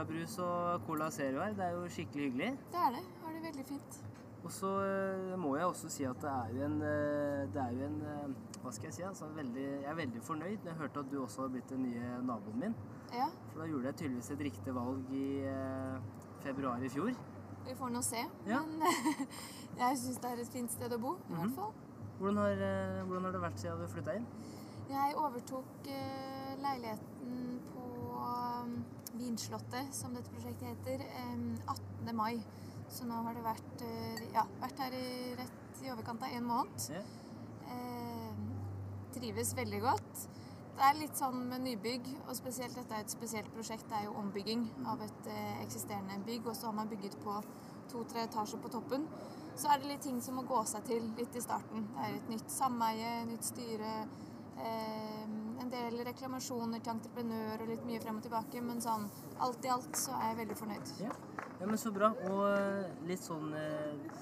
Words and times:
rabarbrabrus 0.00 0.38
og 0.38 0.86
Cola 0.86 1.10
Zero 1.10 1.42
her. 1.42 1.52
Det 1.52 1.64
er 1.64 1.70
jo 1.70 1.88
skikkelig 1.88 2.24
hyggelig. 2.24 2.58
det 2.72 2.78
er 2.86 2.90
det. 2.90 3.04
Har 3.24 3.32
det 3.32 3.42
veldig 3.42 3.64
fint. 3.68 4.04
Og 4.44 4.52
så 4.52 4.68
eh, 4.84 5.38
må 5.38 5.56
jeg 5.56 5.64
også 5.66 5.88
si 5.88 6.04
at 6.04 6.16
det 6.22 6.30
er 6.30 6.54
jo 6.54 6.64
en, 6.64 6.82
eh, 6.82 7.48
det 7.52 7.60
er 7.60 7.70
jo 7.70 7.86
en 7.86 7.98
eh, 8.02 8.62
Hva 8.62 8.70
skal 8.72 8.86
jeg 8.88 8.94
si? 8.94 9.02
Altså, 9.02 9.26
veldig, 9.36 9.64
jeg 9.64 9.90
er 9.90 9.94
veldig 9.94 10.22
fornøyd. 10.22 10.64
Jeg 10.64 10.74
hørte 10.78 11.00
at 11.00 11.10
du 11.12 11.22
også 11.22 11.42
har 11.42 11.48
blitt 11.48 11.68
den 11.70 11.82
nye 11.82 12.22
naboen 12.22 12.60
min. 12.60 12.74
Ja, 13.12 13.28
For 13.52 13.60
da 13.60 13.66
gjorde 13.68 13.86
jeg 13.86 13.96
tydeligvis 13.96 14.30
et 14.30 14.40
riktig 14.40 14.74
valg 14.74 15.12
i 15.12 15.26
februar 16.40 16.82
i 16.82 16.88
fjor. 16.88 17.12
vi 17.66 17.74
får 17.76 17.88
nå 17.88 18.02
se. 18.02 18.24
Ja. 18.46 18.60
Men 18.60 18.82
jeg 19.82 19.98
syns 19.98 20.16
det 20.16 20.30
er 20.30 20.42
et 20.42 20.52
fint 20.52 20.72
sted 20.72 20.92
å 20.92 20.98
bo, 20.98 21.16
i 21.28 21.34
hvert 21.34 21.56
fall. 21.56 21.72
Hvordan 22.18 22.36
har, 22.36 23.04
hvordan 23.08 23.24
har 23.24 23.32
det 23.32 23.40
vært 23.40 23.60
siden 23.60 23.80
du 23.80 23.88
flytta 23.88 24.16
inn? 24.20 24.28
Jeg 24.90 25.16
overtok 25.16 25.88
leiligheten 26.60 27.09
Vinslottet, 29.20 29.92
som 29.94 30.14
dette 30.16 30.32
prosjektet 30.32 30.70
heter, 30.70 31.04
18. 31.68 32.14
mai. 32.16 32.40
Så 32.90 33.06
nå 33.06 33.20
har 33.26 33.36
det 33.36 33.42
vært, 33.44 33.82
eh, 33.86 34.22
ja, 34.34 34.46
vært 34.62 34.78
her 34.82 34.94
i 34.96 35.34
rett 35.38 35.82
i 35.84 35.90
overkant 35.92 36.22
av 36.22 36.32
en 36.34 36.46
måned. 36.48 36.86
Ja. 36.90 37.02
Eh, 37.70 38.40
trives 39.14 39.52
veldig 39.54 39.80
godt. 39.84 40.28
Det 40.80 40.86
er 40.88 40.96
litt 40.96 41.18
sånn 41.18 41.42
med 41.50 41.60
nybygg, 41.60 42.06
og 42.26 42.34
spesielt 42.38 42.74
dette 42.74 42.96
er 42.96 43.04
et 43.04 43.12
spesielt 43.12 43.50
prosjekt. 43.52 43.86
Det 43.90 43.98
er 43.98 44.06
jo 44.06 44.16
ombygging 44.16 44.64
av 44.88 45.02
et 45.04 45.26
eh, 45.28 45.62
eksisterende 45.66 46.24
bygg, 46.24 46.46
og 46.46 46.56
så 46.56 46.70
har 46.70 46.72
man 46.78 46.88
bygget 46.88 47.18
på 47.20 47.34
to-tre 47.92 48.24
etasjer 48.24 48.62
på 48.62 48.72
toppen. 48.72 49.06
Så 49.54 49.68
er 49.68 49.78
det 49.78 49.90
litt 49.90 50.02
ting 50.06 50.20
som 50.24 50.38
må 50.40 50.46
gå 50.48 50.62
seg 50.64 50.86
til 50.88 51.10
litt 51.18 51.36
i 51.36 51.44
starten. 51.44 51.84
Det 51.92 52.06
er 52.06 52.16
et 52.16 52.32
nytt 52.32 52.50
sameie, 52.54 53.12
nytt 53.28 53.44
styre, 53.44 53.92
eh, 54.56 55.26
en 55.60 55.70
del 55.72 56.00
reklamasjoner 56.06 56.80
til 56.80 56.94
entreprenør 56.94 57.64
og 57.64 57.70
litt 57.70 57.84
mye 57.88 58.00
frem 58.02 58.18
og 58.20 58.24
tilbake, 58.24 58.62
men 58.64 58.80
sånn 58.84 59.06
alt 59.44 59.66
i 59.66 59.72
alt 59.72 59.98
så 59.98 60.14
er 60.16 60.32
jeg 60.32 60.40
veldig 60.42 60.58
fornøyd. 60.60 60.92
Ja. 61.04 61.12
ja, 61.60 61.66
men 61.68 61.80
så 61.80 61.92
bra. 61.94 62.12
Og 62.30 62.42
eh, 62.48 62.88
litt 63.10 63.24
sånn 63.24 63.52
eh, 63.56 64.16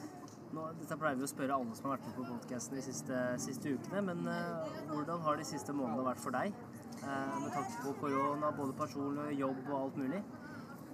nå, 0.56 0.64
Dette 0.80 0.97
pleier 0.98 1.19
vi 1.20 1.27
å 1.27 1.30
spørre 1.30 1.58
alle 1.58 1.77
som 1.77 1.89
har 1.89 1.97
vært 1.97 2.08
med 2.08 2.19
på 2.19 2.27
podkasten 2.33 2.78
de 2.78 2.84
siste, 2.89 3.22
siste 3.45 3.75
ukene, 3.77 4.03
men 4.11 4.27
eh, 4.33 4.77
hvordan 4.91 5.22
har 5.27 5.41
de 5.41 5.47
siste 5.48 5.77
månedene 5.77 6.08
vært 6.08 6.22
for 6.25 6.34
deg? 6.34 6.55
Eh, 6.98 7.34
med 7.45 7.50
tanke 7.55 7.83
på 7.84 7.95
korona, 8.02 8.52
både 8.56 8.77
personlig, 8.78 9.39
jobb 9.39 9.61
og 9.69 9.77
alt 9.83 10.00
mulig? 10.02 10.23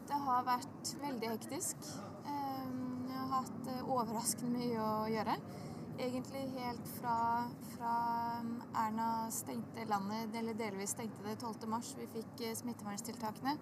Det 0.04 0.18
har 0.26 0.44
vært 0.44 0.96
veldig 1.00 1.30
hektisk. 1.36 1.86
Ehm, 2.28 2.82
Jeg 3.08 3.20
har 3.30 3.46
hatt 3.46 3.68
overraskende 3.88 4.58
mye 4.58 4.82
å 4.82 5.06
gjøre. 5.08 5.38
Egentlig 5.98 6.40
helt 6.56 6.88
fra, 7.00 7.44
fra 7.76 7.94
um, 8.40 8.62
Erna 8.74 9.30
stengte 9.30 9.84
landet, 9.86 10.34
eller 10.34 10.56
delvis 10.58 10.90
stengte 10.90 11.22
det 11.22 11.36
12. 11.38 11.68
mars, 11.70 11.92
vi 11.98 12.08
fikk 12.10 12.42
eh, 12.42 12.56
smitteverntiltakene. 12.58 13.54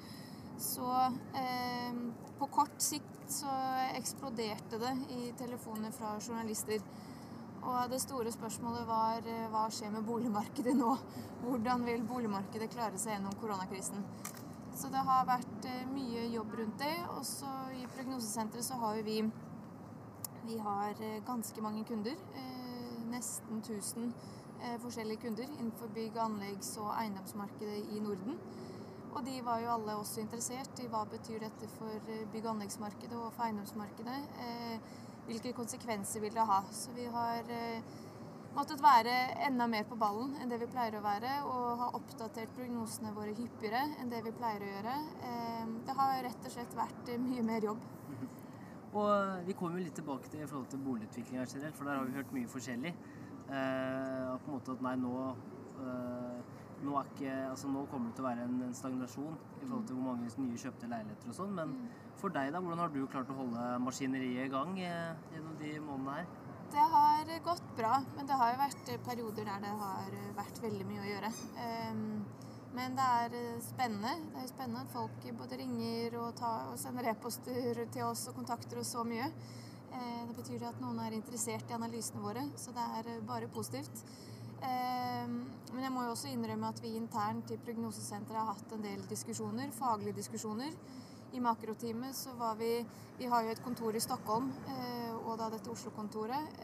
Så 0.58 0.88
eh, 1.36 1.98
på 2.38 2.48
kort 2.54 2.80
sikt 2.80 3.20
så 3.32 3.52
eksploderte 3.98 4.80
det 4.80 4.94
i 5.12 5.32
telefoner 5.36 5.92
fra 5.92 6.14
journalister. 6.20 6.80
Og 7.62 7.92
det 7.92 8.00
store 8.02 8.32
spørsmålet 8.32 8.88
var 8.88 9.28
eh, 9.28 9.46
hva 9.52 9.68
skjer 9.70 9.92
med 9.92 10.08
boligmarkedet 10.08 10.74
nå? 10.78 10.96
Hvordan 11.44 11.84
vil 11.84 12.08
boligmarkedet 12.08 12.72
klare 12.72 12.98
seg 12.98 13.18
gjennom 13.18 13.36
koronakrisen? 13.44 14.08
Så 14.72 14.88
det 14.88 15.04
har 15.04 15.28
vært 15.28 15.68
eh, 15.68 15.84
mye 15.92 16.26
jobb 16.32 16.56
rundt 16.58 16.80
det. 16.80 16.94
Og 17.12 17.26
så 17.28 17.50
i 17.76 17.84
prognosesenteret 17.92 18.66
så 18.66 18.80
har 18.80 18.96
jo 18.98 19.06
vi 19.06 19.20
Vi 20.44 20.58
har 20.58 20.90
eh, 21.02 21.22
ganske 21.26 21.62
mange 21.62 21.84
kunder. 21.84 22.16
eh, 22.34 23.02
Nesten 23.10 23.60
1000 23.62 24.12
eh, 24.62 24.80
forskjellige 24.80 25.20
kunder 25.20 25.44
innenfor 25.44 25.88
bygg-, 25.94 26.18
anleggs- 26.18 26.78
og 26.82 26.90
eiendomsmarkedet 26.98 27.92
i 27.94 28.00
Norden. 28.00 28.38
Og 29.14 29.24
de 29.24 29.36
var 29.44 29.60
jo 29.60 29.70
alle 29.70 29.94
også 30.00 30.20
interessert 30.20 30.80
i 30.80 30.88
hva 30.88 31.04
betyr 31.06 31.44
dette 31.44 31.68
for 31.76 32.10
bygg- 32.32 32.46
og 32.46 32.54
anleggsmarkedet 32.56 33.18
og 33.18 33.32
for 33.36 33.44
eiendomsmarkedet. 33.46 34.18
Hvilke 35.26 35.52
konsekvenser 35.52 36.24
vil 36.24 36.34
det 36.34 36.46
ha? 36.48 36.62
Så 36.72 36.90
vi 36.96 37.04
har 37.04 37.44
måttet 38.56 38.82
være 38.82 39.12
enda 39.46 39.66
mer 39.68 39.84
på 39.84 40.00
ballen 40.00 40.32
enn 40.40 40.48
det 40.50 40.58
vi 40.64 40.70
pleier 40.72 40.96
å 40.96 41.04
være, 41.04 41.36
og 41.44 41.78
har 41.84 41.98
oppdatert 42.00 42.56
prognosene 42.56 43.12
våre 43.14 43.36
hyppigere 43.36 43.84
enn 44.00 44.10
det 44.10 44.24
vi 44.24 44.32
pleier 44.32 44.64
å 44.64 44.72
gjøre. 44.72 44.96
Det 45.86 45.98
har 46.00 46.22
rett 46.24 46.48
og 46.48 46.56
slett 46.56 46.80
vært 46.80 47.12
mye 47.20 47.44
mer 47.52 47.68
jobb. 47.68 47.84
Og 48.92 49.46
vi 49.46 49.56
kommer 49.56 49.80
jo 49.80 49.86
litt 49.86 49.96
tilbake 49.96 50.28
til 50.28 50.42
i 50.44 50.48
forhold 50.48 50.68
til 50.72 50.82
boligutviklinga 50.84 51.46
generelt, 51.48 51.76
for 51.78 51.88
der 51.88 52.00
har 52.00 52.08
vi 52.08 52.16
hørt 52.18 52.34
mye 52.36 52.50
forskjellig. 52.50 52.92
Eh, 53.52 54.32
på 54.42 54.50
en 54.50 54.56
måte 54.56 54.74
at 54.76 54.84
nei, 54.84 54.94
nå 55.00 55.14
eh, 55.82 56.52
nå, 56.82 56.94
er 56.98 57.08
ikke, 57.12 57.32
altså 57.52 57.70
nå 57.70 57.84
kommer 57.90 58.10
det 58.10 58.18
til 58.18 58.24
å 58.24 58.28
være 58.28 58.44
en, 58.46 58.60
en 58.66 58.76
stagnasjon 58.76 59.34
i 59.60 59.64
forhold 59.64 59.84
til 59.88 59.98
hvor 59.98 60.06
mange 60.08 60.30
nye 60.44 60.60
kjøpte 60.60 60.90
leiligheter 60.90 61.32
og 61.32 61.38
sånn. 61.38 61.56
Men 61.56 61.74
for 62.20 62.34
deg, 62.34 62.52
da, 62.54 62.62
hvordan 62.62 62.84
har 62.84 62.94
du 62.94 63.02
klart 63.10 63.32
å 63.32 63.38
holde 63.38 63.66
maskineriet 63.86 64.48
i 64.48 64.52
gang 64.52 64.78
eh, 64.82 65.26
gjennom 65.34 65.58
de 65.62 65.74
månedene 65.84 66.18
her? 66.20 66.38
Det 66.72 66.84
har 66.88 67.32
gått 67.44 67.66
bra, 67.76 67.98
men 68.16 68.28
det 68.28 68.36
har 68.40 68.54
jo 68.54 68.60
vært 68.62 68.92
perioder 69.04 69.48
der 69.48 69.60
det 69.60 69.72
har 69.82 70.14
vært 70.38 70.62
veldig 70.64 70.86
mye 70.88 71.02
å 71.02 71.10
gjøre. 71.10 71.30
Ehm, 71.60 72.06
Men 72.72 72.94
det 72.96 73.04
er 73.04 73.34
eh, 73.36 73.64
spennende. 73.64 74.12
Det 74.32 74.42
er 74.42 74.48
spennende 74.48 74.84
at 74.86 74.92
folk 74.94 75.26
både 75.38 75.58
ringer 75.60 76.16
og, 76.22 76.30
tar, 76.38 76.70
og 76.72 76.78
sender 76.80 77.10
e-poster 77.10 77.82
til 77.92 78.06
oss 78.06 78.24
og 78.30 78.38
kontakter 78.38 78.80
oss 78.80 78.94
så 78.96 79.04
mye. 79.04 79.28
Eh, 79.92 80.22
Det 80.28 80.36
betyr 80.38 80.64
at 80.70 80.80
noen 80.80 81.00
er 81.04 81.16
interessert 81.16 81.68
i 81.68 81.76
analysene 81.76 82.24
våre, 82.24 82.46
så 82.56 82.72
det 82.72 82.86
er 82.98 83.10
eh, 83.16 83.24
bare 83.28 83.50
positivt. 83.52 84.04
Men 84.62 85.80
jeg 85.82 85.90
må 85.90 86.04
jo 86.04 86.12
også 86.12 86.28
innrømme 86.30 86.68
at 86.70 86.78
vi 86.78 86.92
internt 86.94 87.50
i 87.50 87.56
Prognosesenteret 87.58 88.38
har 88.38 88.52
hatt 88.52 88.74
en 88.76 88.84
del 88.84 89.00
diskusjoner, 89.10 89.72
faglige 89.74 90.14
diskusjoner. 90.20 90.76
I 91.34 91.40
makroteamet 91.42 92.14
så 92.14 92.36
var 92.38 92.54
vi 92.60 92.76
Vi 93.18 93.26
har 93.26 93.42
jo 93.42 93.50
et 93.50 93.62
kontor 93.64 93.96
i 93.98 94.00
Stockholm, 94.00 94.52
og 95.26 95.34
da 95.40 95.48
dette 95.50 95.70
Oslo-kontoret. 95.70 96.62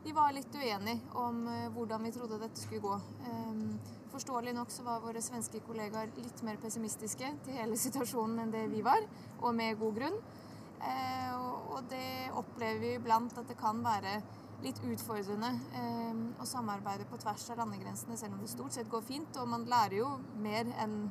Ehm, 0.00 0.04
Vi 0.04 0.12
var 0.12 0.32
litt 0.32 0.54
uenige 0.54 1.00
om 1.14 1.46
eh, 1.48 1.68
hvordan 1.74 2.02
vi 2.02 2.12
trodde 2.12 2.38
dette 2.38 2.60
skulle 2.60 2.80
gå. 2.80 3.00
Ehm, 3.26 3.78
Forståelig 4.10 4.54
nok 4.56 4.70
så 4.70 4.82
var 4.82 5.00
våre 5.00 5.20
svenske 5.22 5.60
kollegaer 5.62 6.10
litt 6.16 6.40
mer 6.42 6.56
pessimistiske 6.56 7.28
til 7.44 7.54
hele 7.54 7.76
situasjonen 7.84 8.40
enn 8.42 8.50
det 8.50 8.64
vi 8.72 8.80
var, 8.82 8.98
og 9.40 9.54
med 9.54 9.78
god 9.78 9.94
grunn. 10.00 10.16
Eh, 10.82 11.36
og- 11.36 11.84
det 11.90 12.30
opplever 12.36 12.78
vi 12.80 12.94
iblant 12.94 13.36
at 13.38 13.48
det 13.48 13.56
kan 13.56 13.80
være 13.82 14.22
litt 14.62 14.76
utfordrende 14.84 15.48
eh, 15.74 16.18
å 16.42 16.44
samarbeide 16.46 17.06
på 17.08 17.16
tvers 17.18 17.48
av 17.50 17.56
landegrensene, 17.58 18.16
selv 18.18 18.34
om 18.34 18.40
det 18.40 18.50
stort 18.50 18.72
sett 18.72 18.90
går 18.90 19.02
fint. 19.02 19.36
Og 19.40 19.48
man 19.48 19.64
lærer 19.64 19.96
jo 19.98 20.08
mer 20.36 20.66
enn 20.78 21.10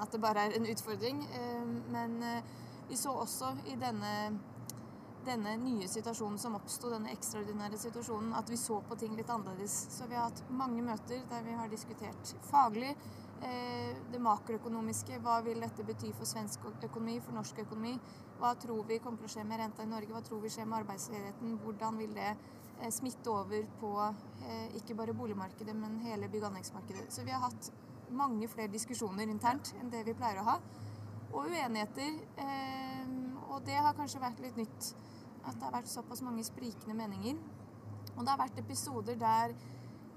at 0.00 0.10
det 0.12 0.20
bare 0.20 0.46
er 0.48 0.56
en 0.56 0.66
utfordring. 0.66 1.22
Eh, 1.32 1.64
men 1.92 2.22
eh, 2.22 2.42
vi 2.88 2.96
så 2.96 3.12
også 3.22 3.52
i 3.70 3.76
denne, 3.76 4.40
denne 5.26 5.54
nye 5.60 5.88
situasjonen 5.88 6.38
som 6.40 6.56
oppsto, 6.56 6.90
denne 6.92 7.12
ekstraordinære 7.12 7.78
situasjonen, 7.80 8.32
at 8.38 8.50
vi 8.50 8.58
så 8.60 8.80
på 8.86 8.96
ting 9.00 9.16
litt 9.18 9.30
annerledes. 9.30 9.74
Så 9.92 10.08
vi 10.08 10.16
har 10.16 10.30
hatt 10.30 10.42
mange 10.48 10.82
møter 10.84 11.24
der 11.30 11.44
vi 11.46 11.56
har 11.56 11.68
diskutert 11.72 12.34
faglig, 12.48 12.94
eh, 13.42 13.96
det 14.12 14.20
makroøkonomiske, 14.20 15.20
hva 15.24 15.40
vil 15.44 15.60
dette 15.60 15.84
bety 15.84 16.12
for 16.16 16.28
svensk 16.28 16.64
økonomi, 16.72 17.20
for 17.20 17.36
norsk 17.36 17.58
økonomi? 17.64 17.98
Hva 18.40 18.54
tror 18.56 18.84
vi 18.88 18.98
kommer 18.98 19.18
til 19.18 19.28
å 19.28 19.34
skje 19.34 19.44
med 19.44 19.60
renta 19.60 19.84
i 19.84 19.90
Norge? 19.90 20.12
Hva 20.14 20.24
tror 20.24 20.40
vi 20.40 20.52
skjer 20.52 20.66
med 20.66 20.80
arbeidsledigheten? 20.80 21.58
Hvordan 21.64 21.98
vil 22.00 22.14
det 22.16 22.30
eh, 22.30 22.90
smitte 22.90 23.30
over 23.30 23.66
på 23.80 23.94
eh, 24.08 24.76
ikke 24.80 24.96
bare 24.96 25.14
boligmarkedet, 25.14 25.76
men 25.76 26.00
hele 26.06 26.28
bygg- 26.28 26.46
og 26.46 26.52
anleggsmarkedet? 26.52 27.10
Så 27.12 27.24
vi 27.24 27.36
har 27.36 27.44
hatt 27.44 27.72
mange 28.10 28.48
flere 28.48 28.72
diskusjoner 28.72 29.28
internt 29.28 29.74
enn 29.78 29.90
det 29.92 30.02
vi 30.08 30.16
pleier 30.16 30.40
å 30.40 30.48
ha. 30.48 30.60
Og 31.30 31.46
uenigheter. 31.46 32.16
Eh, 32.40 33.29
og 33.50 33.64
det 33.66 33.76
har 33.76 33.96
kanskje 33.98 34.22
vært 34.22 34.40
litt 34.44 34.56
nytt. 34.56 34.94
At 35.44 35.56
det 35.56 35.66
har 35.66 35.72
vært 35.78 35.90
såpass 35.90 36.22
mange 36.22 36.44
sprikende 36.44 36.94
meninger. 36.96 37.36
Og 38.16 38.24
det 38.24 38.32
har 38.32 38.40
vært 38.40 38.58
episoder 38.60 39.16
der 39.20 39.54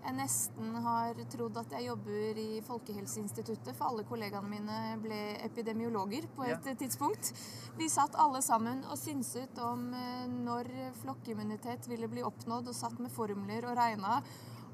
jeg 0.04 0.16
nesten 0.18 0.74
har 0.84 1.16
trodd 1.32 1.56
at 1.62 1.72
jeg 1.78 1.86
jobber 1.88 2.40
i 2.42 2.60
Folkehelseinstituttet, 2.68 3.70
for 3.78 3.88
alle 3.88 4.04
kollegaene 4.04 4.50
mine 4.52 4.80
ble 5.00 5.20
epidemiologer 5.46 6.28
på 6.36 6.44
et 6.44 6.66
Ja. 6.68 6.74
tidspunkt. 6.76 7.32
Vi 7.78 7.88
satt 7.88 8.16
alle 8.20 8.42
sammen 8.42 8.84
og 8.84 8.98
synset 8.98 9.58
om 9.64 9.94
eh, 9.94 10.28
når 10.28 10.68
flokkimmunitet 11.02 11.88
ville 11.88 12.10
bli 12.10 12.22
oppnådd, 12.22 12.68
og 12.68 12.76
satt 12.76 13.00
med 13.00 13.12
formler 13.12 13.64
og 13.64 13.78
regna. 13.78 14.22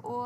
Og 0.08 0.26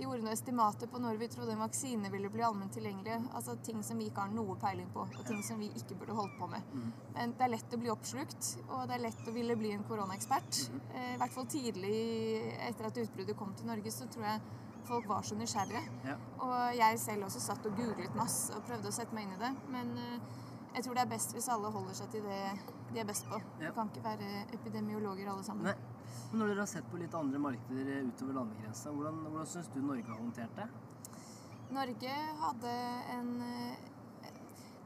gjorde 0.00 0.22
noen 0.22 0.32
estimater 0.32 0.90
på 0.90 0.98
når 1.02 1.18
vi 1.20 1.28
trodde 1.30 1.54
en 1.54 1.62
vaksine 1.62 2.10
ville 2.10 2.30
bli 2.32 2.42
allment 2.42 2.72
tilgjengelig. 2.74 3.18
Altså 3.38 3.54
ting 3.64 3.82
som 3.86 4.00
vi 4.00 4.08
ikke 4.10 4.24
har 4.24 4.32
noe 4.34 4.56
peiling 4.60 4.88
på, 4.94 5.04
og 5.06 5.26
ting 5.28 5.42
som 5.46 5.60
vi 5.62 5.70
ikke 5.78 5.98
burde 6.00 6.16
holdt 6.18 6.34
på 6.40 6.48
med. 6.50 6.72
Men 7.14 7.34
det 7.38 7.46
er 7.46 7.52
lett 7.54 7.76
å 7.76 7.80
bli 7.80 7.92
oppslukt, 7.92 8.54
og 8.68 8.88
det 8.88 8.98
er 8.98 9.04
lett 9.06 9.28
å 9.30 9.34
ville 9.36 9.56
bli 9.60 9.74
en 9.76 9.86
koronaekspert. 9.88 10.62
Eh, 10.94 11.12
I 11.14 11.18
hvert 11.20 11.36
fall 11.36 11.46
tidlig 11.50 11.98
etter 12.66 12.90
at 12.90 13.02
utbruddet 13.04 13.38
kom 13.38 13.54
til 13.54 13.70
Norge, 13.70 13.92
så 13.94 14.08
tror 14.10 14.26
jeg 14.26 14.42
folk 14.88 15.08
var 15.10 15.22
så 15.22 15.36
nysgjerrige. 15.38 15.84
Ja. 16.08 16.16
Og 16.44 16.58
jeg 16.78 16.98
selv 17.02 17.28
også 17.28 17.42
satt 17.44 17.66
og 17.68 17.76
googlet 17.78 18.14
masse 18.18 18.54
og 18.56 18.64
prøvde 18.66 18.90
å 18.90 18.94
sette 18.94 19.14
meg 19.14 19.28
inn 19.28 19.36
i 19.36 19.42
det. 19.42 19.52
Men 19.74 19.94
eh, 20.02 20.34
jeg 20.74 20.84
tror 20.84 20.98
det 20.98 21.04
er 21.06 21.12
best 21.14 21.36
hvis 21.36 21.48
alle 21.52 21.70
holder 21.74 21.96
seg 21.98 22.10
til 22.12 22.26
det 22.26 22.42
de 22.92 23.02
er 23.02 23.08
best 23.08 23.28
på. 23.28 23.38
Ja. 23.60 23.68
Vi 23.68 23.74
kan 23.76 23.90
ikke 23.92 24.04
være 24.04 24.28
epidemiologer 24.56 25.28
alle 25.28 25.44
sammen. 25.44 25.68
Nei. 25.68 25.87
Men 26.30 26.42
når 26.42 26.52
dere 26.52 26.64
har 26.64 26.70
sett 26.70 26.88
på 26.90 27.00
litt 27.00 27.14
andre 27.16 27.40
markeder 27.40 28.08
utover 28.10 28.40
landegrensa, 28.40 28.92
hvordan, 28.92 29.20
hvordan 29.26 29.48
syns 29.48 29.70
du 29.74 29.80
Norge 29.82 30.06
har 30.08 30.20
håndtert 30.20 30.58
det? 30.58 30.68
Norge 31.74 32.16
hadde 32.40 32.74
en 33.14 33.30
eh, 33.44 33.86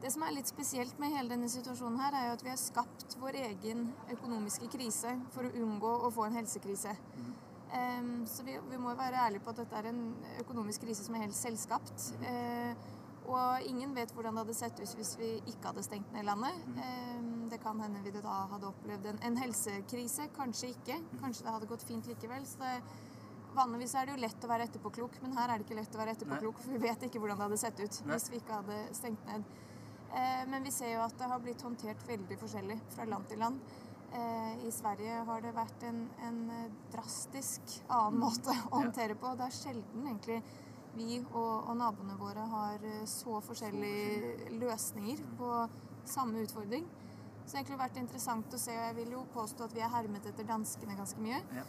Det 0.03 0.11
som 0.11 0.23
er 0.27 0.33
litt 0.35 0.49
spesielt 0.51 0.97
med 0.99 1.13
hele 1.15 1.31
denne 1.31 1.47
situasjonen 1.47 1.99
her, 2.01 2.15
er 2.19 2.25
jo 2.27 2.33
at 2.35 2.41
vi 2.43 2.51
har 2.51 2.59
skapt 2.59 3.15
vår 3.21 3.37
egen 3.39 3.85
økonomiske 4.11 4.67
krise 4.73 5.13
for 5.31 5.47
å 5.47 5.53
unngå 5.63 5.93
å 6.03 6.09
få 6.11 6.25
en 6.27 6.35
helsekrise. 6.41 6.91
Um, 7.73 8.25
så 8.27 8.43
vi, 8.43 8.57
vi 8.69 8.77
må 8.77 8.91
være 8.99 9.21
ærlige 9.23 9.45
på 9.45 9.53
at 9.53 9.61
dette 9.63 9.79
er 9.79 9.87
en 9.89 10.01
økonomisk 10.43 10.83
krise 10.83 11.07
som 11.07 11.15
er 11.15 11.23
helt 11.23 11.37
selvskapt. 11.37 12.09
Uh, 12.19 12.75
og 13.31 13.63
ingen 13.69 13.95
vet 13.95 14.11
hvordan 14.13 14.35
det 14.35 14.43
hadde 14.43 14.57
sett 14.57 14.81
ut 14.83 14.95
hvis 14.99 15.15
vi 15.21 15.31
ikke 15.39 15.71
hadde 15.71 15.85
stengt 15.87 16.11
ned 16.13 16.27
landet. 16.27 16.67
Um, 16.75 17.32
det 17.53 17.61
kan 17.63 17.79
hende 17.81 18.01
vi 18.03 18.13
da 18.15 18.35
hadde 18.51 18.69
opplevd 18.69 19.09
en, 19.11 19.19
en, 19.29 19.39
helsekrise. 19.39 20.27
Kanskje 20.35 20.73
ikke. 20.73 20.99
Kanskje 21.21 21.45
det 21.45 21.55
hadde 21.55 21.69
gått 21.69 21.85
fint 21.87 22.07
likevel. 22.09 22.45
Så 22.49 22.61
det, 22.63 22.73
vanligvis 23.53 23.93
er 23.95 24.07
det 24.07 24.15
jo 24.15 24.23
lett 24.23 24.45
å 24.45 24.49
være 24.49 24.67
etterpåklok, 24.69 25.19
men 25.21 25.37
her 25.37 25.51
er 25.51 25.61
det 25.61 25.67
ikke 25.67 25.77
lett 25.77 25.95
å 25.95 26.01
være 26.01 26.15
etterpåklok, 26.17 26.63
for 26.63 26.73
vi 26.73 26.81
vet 26.81 27.05
ikke 27.07 27.21
hvordan 27.21 27.39
det 27.39 27.47
hadde 27.47 27.61
sett 27.61 27.79
ut 27.83 27.99
Nei. 28.01 28.15
hvis 28.15 28.27
vi 28.33 28.41
ikke 28.41 28.59
hadde 28.59 28.79
stengt 28.97 29.29
ned. 29.29 29.45
Eh, 30.13 30.43
men 30.49 30.65
vi 30.65 30.73
ser 30.73 30.95
jo 30.95 31.05
at 31.05 31.15
det 31.19 31.29
har 31.29 31.41
blitt 31.41 31.61
håndtert 31.65 32.05
veldig 32.09 32.39
forskjellig 32.41 32.79
fra 32.95 33.07
land 33.09 33.29
til 33.29 33.41
land. 33.45 33.61
Eh, 34.13 34.65
I 34.67 34.73
Sverige 34.73 35.21
har 35.29 35.45
det 35.45 35.53
vært 35.55 35.85
en, 35.89 36.03
en 36.25 36.43
drastisk 36.93 37.79
annen 37.87 38.21
måte 38.25 38.53
å 38.71 38.81
håndtere 38.81 39.17
på. 39.17 39.37
Det 39.37 39.47
er 39.47 39.57
sjelden 39.61 40.09
egentlig 40.09 40.41
vi 40.93 41.17
og, 41.21 41.69
og 41.69 41.77
naboene 41.79 42.17
våre 42.19 42.43
har 42.51 42.83
eh, 42.85 43.05
så 43.09 43.39
forskjellige 43.45 44.51
løsninger 44.61 45.23
på 45.39 45.49
samme 46.09 46.43
utfordring. 46.45 46.85
Så 47.43 47.51
det 47.51 47.57
har 47.57 47.63
egentlig 47.63 47.79
vært 47.83 47.97
interessant 48.01 48.53
å 48.55 48.59
se, 48.59 48.75
og 48.75 48.85
jeg 48.87 48.97
vil 49.01 49.15
jo 49.17 49.23
påstå 49.33 49.67
at 49.67 49.73
vi 49.75 49.81
er 49.83 49.91
hermet 49.91 50.27
etter 50.29 50.47
danskene 50.47 50.99
ganske 50.99 51.23
mye. 51.23 51.41
Ja. 51.55 51.65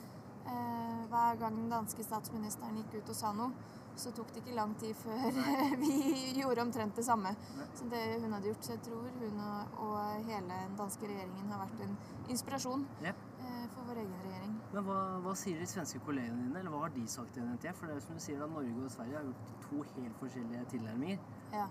hver 1.08 1.38
gang 1.40 1.54
den 1.56 1.70
danske 1.72 2.04
statsministeren 2.04 2.76
gikk 2.76 2.98
ut 2.98 3.10
og 3.14 3.16
sa 3.16 3.30
noe, 3.32 3.52
så 3.96 4.10
tok 4.14 4.32
det 4.34 4.42
ikke 4.42 4.56
lang 4.56 4.74
tid 4.78 4.94
før 4.98 5.36
vi 5.82 5.92
gjorde 6.40 6.64
omtrent 6.66 6.96
det 6.98 7.04
samme 7.06 7.34
som 7.74 7.90
det 7.92 8.02
hun 8.22 8.32
hadde 8.34 8.50
gjort. 8.50 8.66
Så 8.66 8.74
jeg 8.74 8.82
tror 8.88 9.06
hun 9.20 9.40
og, 9.46 9.78
og 9.86 10.26
hele 10.26 10.50
den 10.50 10.76
danske 10.78 11.08
regjeringen 11.08 11.52
har 11.54 11.62
vært 11.62 11.84
en 11.86 11.96
inspirasjon 12.34 12.84
ja. 13.04 13.14
eh, 13.14 13.64
for 13.74 13.86
vår 13.88 14.02
egen 14.02 14.20
regjering. 14.26 14.58
Men 14.74 14.86
hva, 14.88 15.00
hva, 15.22 15.34
sier 15.38 15.62
de 15.62 15.70
svenske 15.70 16.02
kollegene 16.06 16.48
dine, 16.48 16.60
eller 16.60 16.74
hva 16.74 16.84
har 16.86 16.94
de 16.96 17.06
sagt 17.10 17.34
til 17.36 17.46
NNT? 17.46 17.68
For 17.78 17.86
det 17.86 17.94
er 17.96 18.00
jo 18.00 18.06
som 18.08 18.18
du 18.18 18.24
sier 18.26 18.44
at 18.44 18.54
Norge 18.54 18.86
og 18.88 18.94
Sverige 18.96 19.20
har 19.20 19.28
gjort 19.28 19.52
to 19.68 19.82
helt 19.94 20.22
forskjellige 20.22 20.70
tilnærminger. 20.74 21.28
Ja. 21.54 21.68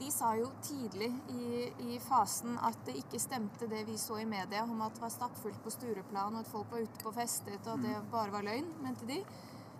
De 0.00 0.10
sa 0.10 0.32
jo 0.36 0.48
tidlig 0.62 1.10
i, 1.30 1.48
i, 1.86 1.98
fasen 2.02 2.56
at 2.66 2.80
det 2.86 2.96
ikke 2.98 3.20
stemte 3.22 3.68
det 3.70 3.84
vi 3.86 3.94
så 4.00 4.18
i 4.18 4.26
media 4.26 4.64
om 4.66 4.80
at 4.82 4.96
det 4.96 5.04
var 5.04 5.12
stappfullt 5.14 5.60
på 5.62 5.70
Stureplan, 5.70 6.34
og 6.34 6.42
at 6.42 6.50
folk 6.50 6.72
var 6.72 6.82
ute 6.82 7.02
på 7.02 7.12
festet, 7.14 7.60
og 7.62 7.76
at 7.76 7.84
det 7.84 7.92
mm. 7.94 8.08
bare 8.10 8.34
var 8.34 8.46
løgn, 8.46 8.72
mente 8.82 9.06
de. 9.06 9.20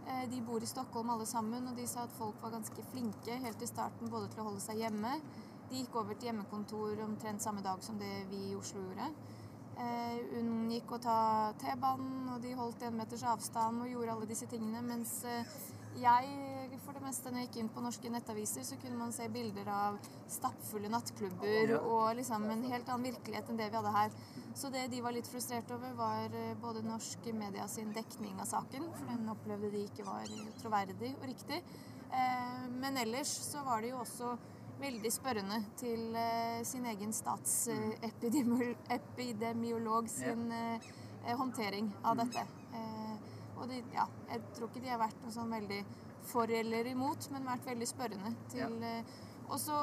Eh, 0.06 0.25
de 0.31 0.43
bor 0.46 0.62
i 0.62 0.70
Stockholm 0.70 1.11
alle 1.11 1.26
sammen, 1.26 1.66
og 1.69 1.76
de 1.76 1.87
sa 1.90 2.05
at 2.06 2.14
folk 2.19 2.38
var 2.43 2.55
ganske 2.55 2.87
flinke 2.93 3.40
helt 3.43 3.62
i 3.62 3.70
starten 3.70 4.12
både 4.12 4.31
til 4.31 4.44
å 4.44 4.50
holde 4.50 4.62
seg 4.62 4.82
hjemme. 4.84 5.16
De 5.70 5.81
gikk 5.81 5.96
over 5.96 6.14
til 6.14 6.31
hjemmekontor 6.31 7.00
omtrent 7.06 7.43
samme 7.43 7.64
dag 7.64 7.81
som 7.82 7.99
det 7.99 8.12
vi 8.31 8.50
i 8.50 8.58
Oslo 8.58 8.84
gjorde. 8.84 9.11
Eh, 9.75 10.37
gikk 10.70 10.93
og 10.94 11.02
ta 11.02 11.19
T-banen, 11.58 12.28
og 12.34 12.43
de 12.44 12.52
holdt 12.55 12.84
en 12.87 12.99
meters 12.99 13.25
avstand 13.26 13.82
og 13.82 13.90
gjorde 13.90 14.12
alle 14.14 14.28
disse 14.31 14.46
tingene. 14.50 14.84
Mens 14.87 15.16
eh, 15.26 15.56
jeg, 15.99 16.53
for 16.82 16.97
det 16.97 17.03
meste, 17.05 17.31
når 17.31 17.38
jeg 17.43 17.49
gikk 17.49 17.59
inn 17.62 17.75
på 17.75 17.82
norske 17.85 18.11
nettaviser, 18.11 18.62
så 18.67 18.75
kunne 18.81 18.99
man 18.99 19.12
se 19.15 19.26
bilder 19.32 19.69
av 19.71 19.99
stappfulle 20.31 20.88
nattklubber 20.93 21.75
og 21.79 22.17
liksom 22.19 22.43
en 22.50 22.65
helt 22.71 22.88
annen 22.88 23.06
virkelighet 23.11 23.49
enn 23.50 23.59
det 23.61 23.69
vi 23.71 23.79
hadde 23.79 23.93
her. 23.94 24.11
Så 24.55 24.67
det 24.75 24.85
de 24.93 25.05
var 25.05 25.12
litt 25.17 25.31
frustrert 25.31 25.71
over, 25.75 25.91
var 25.99 26.25
eh, 26.35 26.61
både 26.62 26.87
norsk 26.87 27.19
media 27.35 27.65
sin 27.71 27.91
dekning 27.94 28.41
av 28.41 28.47
saken, 28.50 28.82
for 28.94 29.05
den 29.11 29.32
opplevde 29.32 29.69
de 29.73 29.81
ikke 29.88 30.05
var 30.06 30.25
troverdig 30.61 31.11
og 31.19 31.26
riktig. 31.31 31.59
Eh, 32.15 32.65
men 32.71 32.97
ellers 33.03 33.32
så 33.49 33.59
var 33.67 33.79
de 33.82 33.88
jo 33.93 34.03
også 34.05 34.29
veldig 34.81 35.12
spørrende 35.15 35.59
til 35.81 36.03
eh, 36.19 36.61
sin 36.67 36.87
egen 36.91 37.12
statsepidemiolog 37.15 40.05
sin 40.11 40.53
håndtering 41.25 41.87
av 42.05 42.17
dette. 42.21 42.43
Og 43.55 43.69
de, 43.71 43.76
ja, 43.94 44.06
jeg 44.29 44.41
tror 44.56 44.69
ikke 44.69 44.85
de 44.85 44.93
har 44.93 45.00
vært 45.00 45.21
noe 45.23 45.32
sånn 45.32 45.55
veldig 45.55 45.81
for 46.29 46.50
eller 46.50 46.88
imot, 46.91 47.29
men 47.35 47.47
vært 47.47 47.71
veldig 47.73 47.88
spørrende 47.88 48.35
til 48.53 48.81
ja. 48.81 48.99
Og 49.44 49.59
så 49.61 49.76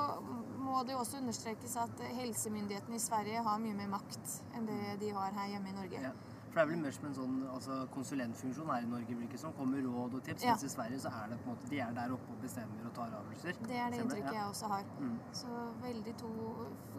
må 0.58 0.82
det 0.84 0.96
jo 0.96 1.02
også 1.04 1.20
understrekes 1.22 1.76
at 1.78 2.04
helsemyndighetene 2.18 2.98
i 2.98 3.04
Sverige 3.04 3.44
har 3.46 3.60
mye 3.62 3.78
mer 3.78 3.92
makt 3.92 4.38
enn 4.58 4.66
det 4.66 4.96
de 5.04 5.12
har 5.14 5.36
her 5.38 5.52
hjemme 5.54 5.70
i 5.70 5.76
Norge. 5.76 6.02
Ja. 6.02 6.14
For 6.52 6.60
det 6.60 6.64
er 6.66 6.70
vel 6.74 6.82
mer 6.84 6.92
som 6.92 7.06
en 7.08 7.14
sånn 7.16 7.36
altså, 7.48 7.76
konsulentfunksjon 7.94 8.68
her 8.74 8.84
i 8.84 8.88
Norge, 8.92 9.16
virker 9.16 9.40
som 9.40 9.54
kommer 9.56 9.80
råd 9.86 10.18
og 10.18 10.24
tips. 10.26 10.44
Ja. 10.44 10.58
Mens 10.58 10.66
i 10.68 10.72
Sverige 10.74 11.00
så 11.00 11.12
er 11.22 11.32
det 11.32 11.38
på 11.40 11.48
en 11.48 11.54
måte 11.54 11.70
de 11.72 11.80
er 11.80 11.94
der 11.96 12.12
oppe 12.12 12.34
og 12.34 12.42
bestemmer 12.44 12.90
og 12.90 12.92
tar 12.98 13.14
avgjørelser. 13.22 13.62
Det 13.70 13.78
er 13.80 13.94
det 13.94 14.02
inntrykket 14.04 14.28
ja. 14.28 14.42
jeg 14.42 14.50
også 14.50 14.72
har. 14.74 14.90
Mm. 15.00 15.14
Så 15.40 15.62
veldig 15.86 16.16
to 16.20 16.32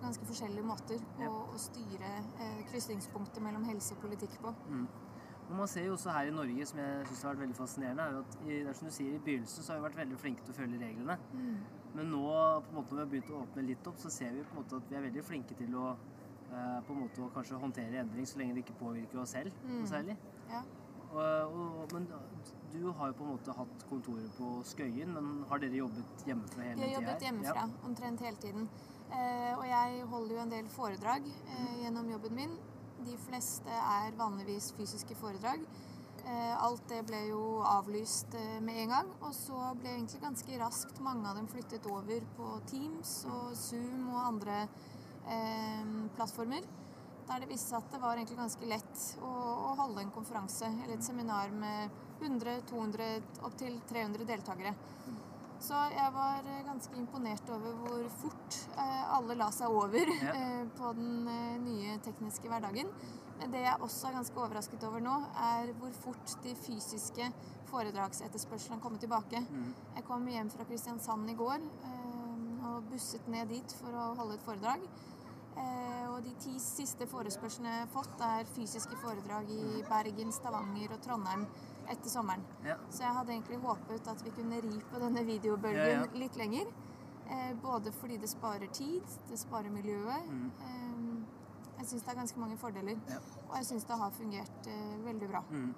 ganske 0.00 0.28
forskjellige 0.30 0.68
måter 0.70 1.04
ja. 1.20 1.28
å, 1.28 1.42
å, 1.52 1.60
styre 1.60 2.14
eh, 2.46 2.62
krysningspunktet 2.70 3.44
mellom 3.44 3.68
helse 3.68 3.92
og 3.98 4.00
politikk 4.06 4.38
på. 4.40 4.54
Mm. 4.72 4.86
Og 5.52 5.56
man 5.58 5.68
ser 5.68 5.84
jo 5.84 5.92
også 5.92 6.10
her 6.16 6.30
i 6.30 6.32
Norge, 6.32 6.66
som 6.66 6.78
jeg 6.80 7.06
syns 7.10 7.22
har 7.22 7.34
vært 7.34 7.42
veldig 7.42 7.56
fascinerende, 7.58 8.04
er 8.04 8.14
jo 8.14 8.20
at 8.22 8.36
i, 8.40 8.52
det 8.54 8.70
er 8.70 8.76
som 8.78 8.88
du 8.88 8.92
sier, 8.94 9.16
i 9.18 9.18
begynnelsen 9.26 9.64
så 9.64 9.72
har 9.74 9.80
vi 9.80 9.84
vært 9.84 9.98
veldig 9.98 10.20
flinke 10.22 10.46
til 10.46 10.54
å 10.54 10.56
følge 10.56 10.78
reglene. 10.80 11.16
Mm. 11.36 11.58
Men 11.98 12.08
nå 12.14 12.22
på 12.64 12.72
en 12.72 12.78
måte 12.78 12.96
når 12.96 12.96
vi 12.96 13.02
har 13.02 13.10
begynt 13.10 13.32
å 13.34 13.40
åpne 13.42 13.64
litt 13.66 13.90
opp, 13.90 13.98
så 14.00 14.12
ser 14.14 14.32
vi 14.32 14.46
på 14.46 14.56
en 14.56 14.60
måte 14.62 14.80
at 14.80 14.88
vi 14.88 14.96
er 14.96 15.04
veldig 15.10 15.26
flinke 15.28 15.58
til 15.58 15.76
å 15.76 15.90
eh, 15.92 16.78
på 16.86 16.96
en 16.96 17.02
måte 17.02 17.26
å 17.26 17.28
kanskje 17.36 17.60
håndtere 17.66 18.00
endring 18.00 18.30
så 18.30 18.40
lenge 18.40 18.56
det 18.56 18.64
ikke 18.64 18.78
påvirker 18.80 19.20
oss 19.20 19.36
selv 19.36 19.60
mm. 19.68 19.84
særlig. 19.92 20.16
Ja. 20.54 20.64
Og, 21.12 21.60
og, 21.60 21.92
men 21.92 22.08
du 22.72 22.88
har 22.88 23.12
jo 23.12 23.18
på 23.20 23.28
en 23.28 23.32
måte 23.34 23.58
hatt 23.60 23.86
kontoret 23.90 24.32
på 24.38 24.54
Skøyen, 24.72 25.12
men 25.12 25.32
har 25.50 25.60
dere 25.60 25.82
jobbet 25.82 26.24
hjemmefra 26.30 26.64
hele 26.64 26.78
tida? 26.78 26.86
Jeg 26.86 26.96
har 26.96 27.02
jobbet 27.02 27.28
hjemmefra 27.28 27.66
ja. 27.66 27.86
omtrent 27.90 28.24
hele 28.24 28.44
tiden. 28.48 28.68
Eh, 29.12 29.52
og 29.58 29.66
jeg 29.68 30.04
holder 30.08 30.38
jo 30.38 30.44
en 30.46 30.54
del 30.54 30.68
foredrag 30.72 31.26
eh, 31.28 31.58
mm. 31.60 31.74
gjennom 31.82 32.14
jobben 32.16 32.38
min. 32.40 32.60
De 33.02 33.16
fleste 33.18 33.72
er 33.72 34.14
vanligvis 34.18 34.70
fysiske 34.76 35.16
foredrag. 35.18 35.62
Eh, 36.22 36.52
alt 36.62 36.84
det 36.90 37.00
ble 37.08 37.18
jo 37.32 37.62
avlyst 37.66 38.36
eh, 38.38 38.60
med 38.62 38.78
en 38.84 38.92
gang. 38.94 39.08
Og 39.26 39.32
så 39.34 39.58
ble 39.80 39.96
egentlig 39.96 40.20
ganske 40.22 40.58
raskt 40.60 41.00
mange 41.02 41.26
av 41.26 41.40
dem 41.40 41.48
flyttet 41.50 41.88
over 41.90 42.22
på 42.36 42.52
Teams 42.70 43.16
og 43.30 43.56
Zoom 43.58 44.06
og 44.12 44.20
andre 44.20 44.60
eh, 45.26 45.90
plattformer. 46.14 46.68
Der 47.26 47.42
det 47.42 47.50
viste 47.50 47.72
seg 47.72 47.80
at 47.80 47.90
det 47.94 48.02
var 48.02 48.18
egentlig 48.18 48.38
ganske 48.38 48.70
lett 48.70 49.04
å, 49.22 49.32
å 49.72 49.74
holde 49.82 50.04
en 50.04 50.14
konferanse 50.14 50.70
eller 50.70 50.94
et 50.94 51.06
seminar 51.06 51.50
med 51.54 52.00
100-200 52.22 53.42
opptil 53.48 53.80
300 53.90 54.26
deltakere. 54.30 54.76
Så 55.62 55.78
jeg 55.94 56.10
var 56.14 56.42
eh, 56.42 56.62
ganske 56.66 56.96
imponert 56.98 57.50
over 57.54 57.74
hvor 57.84 58.06
fort 58.18 58.56
eh, 58.74 59.02
alle 59.14 59.36
la 59.38 59.46
seg 59.54 59.70
over 59.70 60.10
ja. 60.10 60.32
eh, 60.34 60.64
på 60.74 60.90
den 60.98 61.28
nye 61.62 61.98
tekniske 62.02 62.50
hverdagen. 62.50 62.90
Men 63.38 63.54
det 63.54 63.62
jeg 63.62 63.78
også 63.86 64.08
er 64.08 64.16
ganske 64.18 64.42
overrasket 64.42 64.82
over 64.88 65.02
nå, 65.02 65.14
er 65.38 65.70
hvor 65.78 65.94
fort 65.94 66.34
de 66.42 66.54
fysiske 66.58 67.30
foredragsetterspørslene 67.70 68.82
kommer 68.82 69.02
tilbake. 69.02 69.40
Mm. 69.46 69.70
Jeg 69.96 70.06
kom 70.06 70.26
hjem 70.30 70.50
fra 70.52 70.66
Kristiansand 70.68 71.30
i 71.30 71.38
går 71.38 71.64
og 72.62 72.84
busset 72.90 73.26
ned 73.32 73.50
dit 73.50 73.74
for 73.78 73.94
å 73.98 74.12
holde 74.18 74.36
et 74.36 74.44
foredrag. 74.46 74.84
Og 76.12 76.20
de 76.24 76.32
ti 76.40 76.52
siste 76.62 77.08
forespørslene 77.10 77.72
jeg 77.72 77.82
har 77.82 77.90
fått, 77.90 78.14
er 78.22 78.52
fysiske 78.54 78.98
foredrag 79.02 79.50
i 79.50 79.82
Bergen, 79.88 80.30
Stavanger 80.32 80.94
og 80.94 81.02
Trondheim 81.04 81.48
etter 81.92 82.10
sommeren. 82.10 82.44
Ja. 82.66 82.76
Så 82.90 83.04
jeg 83.04 83.16
hadde 83.18 83.34
egentlig 83.36 83.60
håpet 83.62 84.08
at 84.12 84.24
vi 84.24 84.32
kunne 84.36 84.60
ri 84.64 84.80
på 84.90 85.02
denne 85.02 85.24
videobølgen 85.28 86.06
ja, 86.06 86.08
litt 86.18 86.38
lenger. 86.40 86.72
Eh, 87.32 87.52
både 87.62 87.92
fordi 87.92 88.18
det 88.20 88.28
sparer 88.30 88.66
tid, 88.74 89.16
det 89.30 89.38
sparer 89.38 89.70
miljøet. 89.70 90.28
Mm. 90.28 90.50
Eh, 90.66 90.92
jeg 91.78 91.88
syns 91.90 92.02
det 92.02 92.12
er 92.12 92.18
ganske 92.20 92.40
mange 92.40 92.58
fordeler. 92.58 92.98
Og 93.48 93.56
jeg 93.56 93.66
syns 93.66 93.84
det 93.88 93.98
har 93.98 94.10
fungert 94.10 94.68
eh, 94.68 95.04
veldig 95.04 95.28
bra. 95.28 95.44
Mm. 95.50 95.74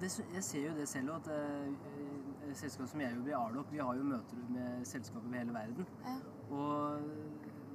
Det, 0.00 0.08
jeg 0.34 0.44
ser 0.44 0.68
jo 0.68 0.74
det 0.76 0.86
selv 0.88 1.10
òg, 1.12 1.26
at 1.26 1.26
uh, 1.28 2.54
selskapet 2.56 2.90
som 2.90 3.00
jeg 3.00 3.12
jobber 3.12 3.28
i, 3.28 3.34
Arlok, 3.36 3.72
vi 3.72 3.78
har 3.78 3.98
jo 3.98 4.06
møter 4.08 4.38
med 4.48 4.86
selskaper 4.88 5.26
over 5.26 5.36
hele 5.36 5.52
verden. 5.52 5.86
Og 6.48 7.02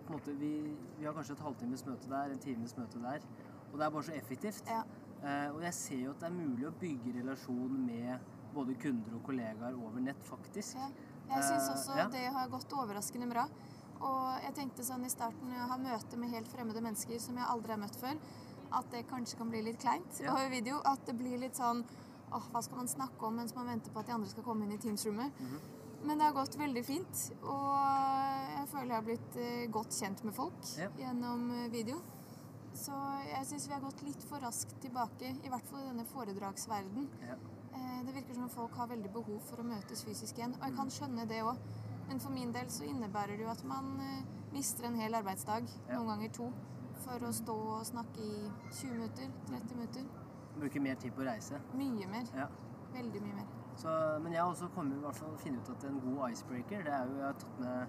på 0.07 0.13
en 0.13 0.15
måte, 0.15 0.33
vi, 0.39 0.49
vi 0.97 1.05
har 1.05 1.13
kanskje 1.13 1.35
et 1.37 1.43
halvtimes 1.45 1.85
møte 1.85 2.09
der, 2.09 2.33
en 2.33 2.39
times 2.39 2.73
møte 2.77 3.03
der. 3.03 3.27
Og 3.67 3.77
det 3.77 3.85
er 3.85 3.93
bare 3.93 4.03
så 4.03 4.15
effektivt. 4.17 4.63
Ja. 4.67 4.81
Uh, 5.23 5.55
og 5.55 5.63
jeg 5.65 5.73
ser 5.73 6.01
jo 6.03 6.11
at 6.13 6.21
det 6.21 6.27
er 6.29 6.35
mulig 6.35 6.67
å 6.69 6.73
bygge 6.77 7.13
relasjon 7.17 7.79
med 7.87 8.33
både 8.53 8.75
kunder 8.81 9.15
og 9.17 9.23
kollegaer 9.25 9.77
over 9.77 10.03
nett, 10.03 10.21
faktisk. 10.25 10.77
Ja. 10.77 10.89
Jeg 11.27 11.43
syns 11.43 11.65
eh, 11.65 11.73
også 11.73 11.97
ja. 11.97 12.05
det 12.11 12.25
har 12.33 12.51
gått 12.51 12.73
overraskende 12.73 13.27
bra. 13.29 13.47
Og 13.97 14.43
jeg 14.45 14.53
tenkte 14.57 14.85
sånn 14.85 15.05
i 15.05 15.11
starten, 15.11 15.53
jeg 15.53 15.69
har 15.71 15.79
møte 15.81 16.19
med 16.21 16.31
helt 16.31 16.49
fremmede 16.51 16.83
mennesker 16.85 17.19
som 17.21 17.39
jeg 17.39 17.49
aldri 17.49 17.73
har 17.73 17.81
møtt 17.81 17.97
før, 17.99 18.19
at 18.77 18.91
det 18.93 19.07
kanskje 19.09 19.39
kan 19.39 19.49
bli 19.51 19.63
litt 19.65 19.79
kleint 19.81 20.21
ja. 20.21 20.33
over 20.33 20.51
video. 20.53 20.81
At 20.85 21.03
det 21.07 21.17
blir 21.17 21.39
litt 21.41 21.57
sånn 21.59 21.83
åh, 21.83 22.47
hva 22.51 22.61
skal 22.63 22.83
man 22.83 22.91
snakke 22.91 23.27
om 23.27 23.39
mens 23.39 23.55
man 23.57 23.69
venter 23.71 23.93
på 23.93 24.03
at 24.03 24.09
de 24.09 24.15
andre 24.17 24.31
skal 24.31 24.45
komme 24.45 24.67
inn 24.67 24.75
i 24.75 24.81
Teams-rommet? 24.83 25.39
Mm 25.39 25.51
-hmm. 25.51 25.73
Men 26.07 26.17
det 26.17 26.25
har 26.25 26.33
gått 26.33 26.55
veldig 26.55 26.85
fint. 26.85 27.31
Og 27.41 27.73
jeg 28.57 28.67
føler 28.71 28.87
jeg 28.87 28.95
har 28.95 29.07
blitt 29.07 29.35
uh, 29.35 29.71
godt 29.71 29.93
kjent 29.93 30.23
med 30.23 30.33
folk 30.33 30.61
gjennom 30.99 31.71
video. 31.71 32.01
Så 32.77 32.93
jeg 33.25 33.45
syns 33.49 33.65
vi 33.67 33.73
har 33.73 33.81
gått 33.83 34.01
litt 34.05 34.23
for 34.29 34.43
raskt 34.43 34.75
tilbake, 34.83 35.31
i 35.43 35.49
hvert 35.51 35.65
fall 35.69 35.81
i 35.83 35.87
denne 35.89 36.05
foredragsverden. 36.11 37.07
Ja. 37.25 37.35
Eh, 37.73 38.03
Det 38.05 38.13
virker 38.15 38.33
som 38.37 38.45
at 38.45 38.53
folk 38.53 38.75
har 38.77 38.87
veldig 38.87 39.11
behov 39.13 39.39
for 39.49 39.57
å 39.61 39.65
møtes 39.65 40.03
fysisk 40.05 40.37
igjen. 40.37 40.53
Og 40.59 40.63
jeg 40.67 40.75
kan 40.77 40.89
skjønne 40.93 41.25
det 41.27 41.41
òg. 41.43 41.57
Men 42.07 42.19
for 42.23 42.31
min 42.31 42.51
del 42.55 42.69
så 42.71 42.85
innebærer 42.87 43.35
det 43.37 43.43
jo 43.43 43.49
at 43.51 43.63
man 43.67 43.89
eh, 43.99 44.21
mister 44.53 44.85
en 44.87 44.95
hel 44.95 45.13
arbeidsdag, 45.17 45.67
Ja. 45.89 45.97
noen 45.97 46.07
ganger 46.13 46.29
to, 46.37 46.51
for 47.03 47.19
å 47.27 47.33
stå 47.33 47.55
og 47.79 47.85
snakke 47.85 48.21
i 48.23 48.51
20 48.71 48.93
minutter, 48.93 49.27
30 49.49 49.75
minutter. 49.75 50.05
Bruke 50.57 50.79
mer 50.81 50.95
tid 50.95 51.11
på 51.13 51.21
å 51.21 51.27
reise. 51.27 51.59
Mye 51.73 52.07
mer. 52.07 52.25
Ja. 52.35 52.47
Veldig 52.93 53.21
mye 53.21 53.33
mer. 53.41 53.47
Så, 53.77 53.89
men 54.23 54.31
jeg 54.33 54.41
har 54.41 54.49
også 54.53 54.69
kommet 54.73 54.97
i 54.97 55.01
hvert 55.03 55.15
fall 55.15 55.35
finne 55.37 55.59
ut 55.61 55.69
at 55.69 55.83
en 55.83 55.99
god 56.01 56.31
icebreaker, 56.31 56.83
det 56.83 56.93
er 56.93 57.05
jo 57.05 57.17
jeg 57.17 57.25
har 57.25 57.33
tatt 57.33 57.59
med 57.59 57.87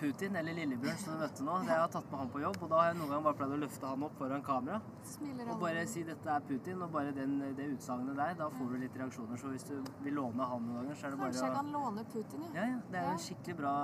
Putin, 0.00 0.36
eller 0.40 0.54
Lillebjørn 0.56 0.96
som 0.98 1.14
du 1.14 1.20
møtte 1.20 1.44
nå. 1.44 1.56
Det 1.66 1.72
jeg 1.74 1.82
har 1.82 1.90
tatt 1.92 2.06
med 2.10 2.20
han 2.22 2.30
på 2.32 2.40
jobb, 2.42 2.56
og 2.64 2.70
da 2.72 2.78
har 2.80 2.86
jeg 2.90 2.96
noen 3.00 3.10
gang 3.12 3.24
bare 3.26 3.38
pleid 3.40 3.52
å 3.56 3.58
løfte 3.60 3.90
han 3.90 4.04
opp 4.06 4.16
foran 4.18 4.44
kamera. 4.46 4.80
Og 5.46 5.60
bare 5.60 5.82
si 5.90 6.02
dette 6.08 6.32
er 6.32 6.46
Putin, 6.48 6.82
og 6.86 6.94
bare 6.94 7.12
den, 7.16 7.36
det 7.58 7.66
utsagnet 7.74 8.16
der, 8.16 8.34
da 8.40 8.48
får 8.54 8.72
du 8.72 8.78
litt 8.80 8.96
reaksjoner. 9.02 9.40
Så 9.42 9.52
hvis 9.52 9.66
du 9.68 9.76
vil 10.06 10.16
låne 10.16 10.48
han 10.52 10.64
noen 10.66 10.80
ganger, 10.80 10.96
så 10.96 11.06
er 11.06 11.14
det 11.14 11.20
bare 11.20 11.34
Kanskje 11.34 11.46
jeg 11.46 11.56
kan 11.58 11.70
låne 11.76 12.04
Putin, 12.14 12.46
ja. 12.48 12.50
Ja, 12.56 12.66
ja. 12.72 12.80
Det 12.90 13.02
er 13.02 13.12
en 13.12 13.22
skikkelig 13.26 13.56
bra 13.60 13.74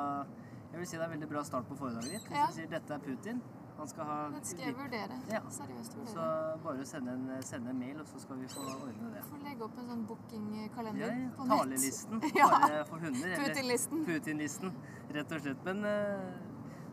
Jeg 0.73 0.80
vil 0.80 0.88
si 0.90 0.97
det 0.97 1.02
er 1.02 1.06
en 1.06 1.14
veldig 1.14 1.28
bra 1.30 1.42
start 1.47 1.68
på 1.68 1.76
foredraget 1.78 2.11
ditt. 2.16 2.26
Hvis 2.30 2.49
du 2.50 2.59
sier 2.61 2.73
dette 2.73 2.97
er 2.97 3.04
Putin, 3.04 3.42
han 3.78 3.88
skal 3.88 4.04
ha 4.04 4.16
Det 4.33 4.47
skal 4.47 4.64
jeg 4.64 4.76
vurdere. 4.76 5.18
Ja. 5.30 5.40
Seriøst 5.50 5.97
Så 6.12 6.26
bare 6.64 6.87
sende 6.88 7.12
en, 7.12 7.42
sende 7.42 7.71
en 7.71 7.78
mail, 7.78 8.00
og 8.00 8.06
så 8.09 8.21
skal 8.21 8.40
vi 8.40 8.49
få 8.49 8.61
ordne 8.61 9.12
det. 9.14 9.23
Få 9.28 9.40
legge 9.45 9.64
opp 9.66 9.78
en 9.78 9.90
sånn 9.92 10.04
bookingkalender 10.09 11.06
Ja, 11.06 11.18
ja. 11.21 11.30
på 11.37 11.49
nett. 11.49 11.62
Talelisten 11.62 12.21
bare 12.25 12.83
for 12.88 13.04
hunder. 13.04 13.37
Putin-listen. 13.45 14.04
Putin-listen, 14.09 14.76
rett 15.18 15.37
og 15.37 15.45
slett. 15.45 15.64
Men, 15.68 15.85
eh, 15.85 16.30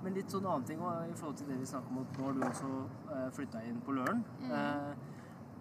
men 0.04 0.20
litt 0.20 0.36
sånn 0.36 0.46
annen 0.46 0.68
ting 0.68 0.84
i 0.84 1.16
forhold 1.16 1.40
til 1.40 1.52
det 1.54 1.62
vi 1.62 1.72
snakker 1.72 1.96
om, 1.96 2.04
at 2.04 2.20
nå 2.20 2.28
har 2.28 2.38
du 2.38 2.46
også 2.50 2.72
uh, 3.13 3.28
flytta 3.38 3.63
inn 3.70 3.80
på 3.86 3.96
Løren. 3.96 4.25
Mm. 4.42 4.52
Eh, 4.52 5.12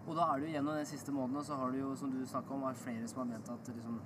og 0.02 0.16
da 0.18 0.26
er 0.26 0.40
det 0.40 0.48
jo 0.48 0.54
gjennom 0.56 0.80
den 0.80 0.88
siste 0.90 1.14
måneden, 1.14 1.44
så 1.46 1.60
har 1.60 1.70
du 1.70 1.78
jo, 1.78 1.92
som 1.96 2.10
du 2.10 2.24
snakka 2.26 2.56
om, 2.56 2.64
er 2.66 2.80
flere 2.82 3.06
som 3.06 3.22
har 3.22 3.28
ment 3.36 3.52
at 3.52 3.70
liksom, 3.70 4.00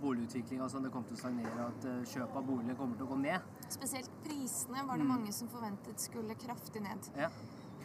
boligutvikling 0.00 0.60
altså, 0.60 0.78
det 0.84 0.90
kommer 0.92 1.08
til 1.08 1.16
å 1.16 1.20
stagnere, 1.20 1.66
at 1.68 1.84
uh, 1.88 2.02
kjøp 2.04 2.36
av 2.36 2.44
boliger 2.46 2.76
kommer 2.76 2.96
til 2.96 3.06
å 3.06 3.08
gå 3.12 3.16
ned. 3.22 3.40
Spesielt 3.68 4.10
prisene 4.24 4.84
var 4.86 4.96
det 4.96 5.04
Mm. 5.06 5.12
mange 5.14 5.32
som 5.32 5.48
forventet 5.48 6.00
skulle 6.00 6.34
kraftig 6.34 6.82
ned. 6.82 7.10
Ja. 7.16 7.30